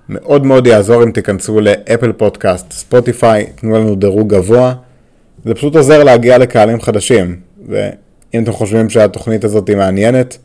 מאוד 0.09 0.47
מאוד 0.47 0.67
יעזור 0.67 1.03
אם 1.03 1.11
תיכנסו 1.11 1.61
לאפל 1.61 2.13
פודקאסט, 2.13 2.73
ספוטיפיי, 2.73 3.47
תנו 3.55 3.75
לנו 3.75 3.95
דירוג 3.95 4.35
גבוה. 4.35 4.75
זה 5.45 5.55
פשוט 5.55 5.77
עוזר 5.77 6.05
להגיע 6.05 6.39
לקהלים 6.39 6.81
חדשים, 6.81 7.41
ואם 7.69 8.43
אתם 8.43 8.53
חושבים 8.53 8.91
שהתוכנית 8.91 9.45
הזאת 9.45 9.69
היא 9.69 9.77
מעניינת, 9.77 10.39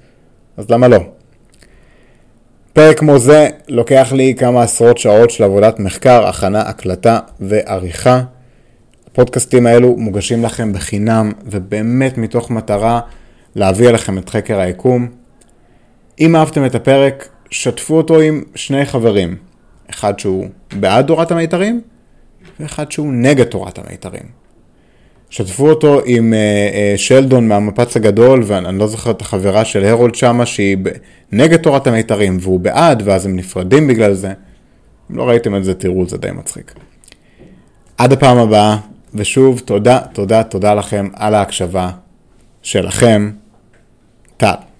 אז 0.58 0.70
למה 0.70 0.88
לא? 0.88 0.98
פרק 2.74 3.00
כמו 3.00 3.20
זה 3.20 3.50
לוקח 3.68 4.14
לי 4.16 4.36
כמה 4.38 4.64
עשרות 4.64 4.98
שעות 4.98 5.30
של 5.30 5.44
עבודת 5.44 5.80
מחקר, 5.80 6.28
הכנה, 6.28 6.62
הקלטה 6.62 7.20
ועריכה. 7.40 8.22
הפודקאסטים 9.12 9.68
האלו 9.68 9.96
מוגשים 9.98 10.44
לכם 10.44 10.74
בחינם, 10.74 11.32
ובאמת 11.46 12.18
מתוך 12.18 12.52
מטרה 12.52 13.00
להביא 13.56 13.90
אליכם 13.90 14.18
את 14.18 14.30
חקר 14.30 14.60
היקום. 14.60 15.08
אם 16.20 16.36
אהבתם 16.36 16.66
את 16.66 16.76
הפרק, 16.76 17.28
שתפו 17.50 17.98
אותו 17.98 18.20
עם 18.20 18.44
שני 18.56 18.86
חברים. 18.86 19.53
אחד 19.90 20.20
שהוא 20.20 20.48
בעד 20.80 21.06
תורת 21.06 21.32
המיתרים, 21.32 21.82
ואחד 22.60 22.92
שהוא 22.92 23.14
נגד 23.14 23.46
תורת 23.46 23.80
המיתרים. 23.80 24.44
שתפו 25.30 25.70
אותו 25.70 26.02
עם 26.06 26.34
uh, 26.34 26.96
uh, 26.96 26.98
שלדון 26.98 27.48
מהמפץ 27.48 27.98
הגדול, 27.98 28.44
ואני 28.46 28.80
לא 28.80 28.88
זוכר 28.88 29.12
את 29.12 29.22
החברה 29.22 29.66
של 29.66 29.86
הרולד 29.86 30.16
שמה, 30.16 30.46
שהיא 30.46 30.78
נגד 31.32 31.58
תורת 31.58 31.88
המיתרים, 31.88 32.38
והוא 32.42 32.60
בעד, 32.60 33.04
ואז 33.06 33.26
הם 33.26 33.36
נפרדים 33.36 33.88
בגלל 33.88 34.14
זה. 34.14 34.34
אם 35.12 35.18
לא 35.18 35.30
ראיתם 35.30 35.56
את 35.56 35.64
זה, 35.64 35.74
תראו, 35.74 36.06
זה 36.08 36.18
די 36.18 36.32
מצחיק. 36.32 36.74
עד 37.98 38.14
הפעם 38.14 38.38
הבאה, 38.38 38.78
ושוב, 39.14 39.60
תודה, 39.66 40.00
תודה, 40.14 40.44
תודה 40.44 40.74
לכם 40.74 41.08
על 41.14 41.36
ההקשבה 41.36 41.90
שלכם. 42.62 43.32
טל. 44.38 44.73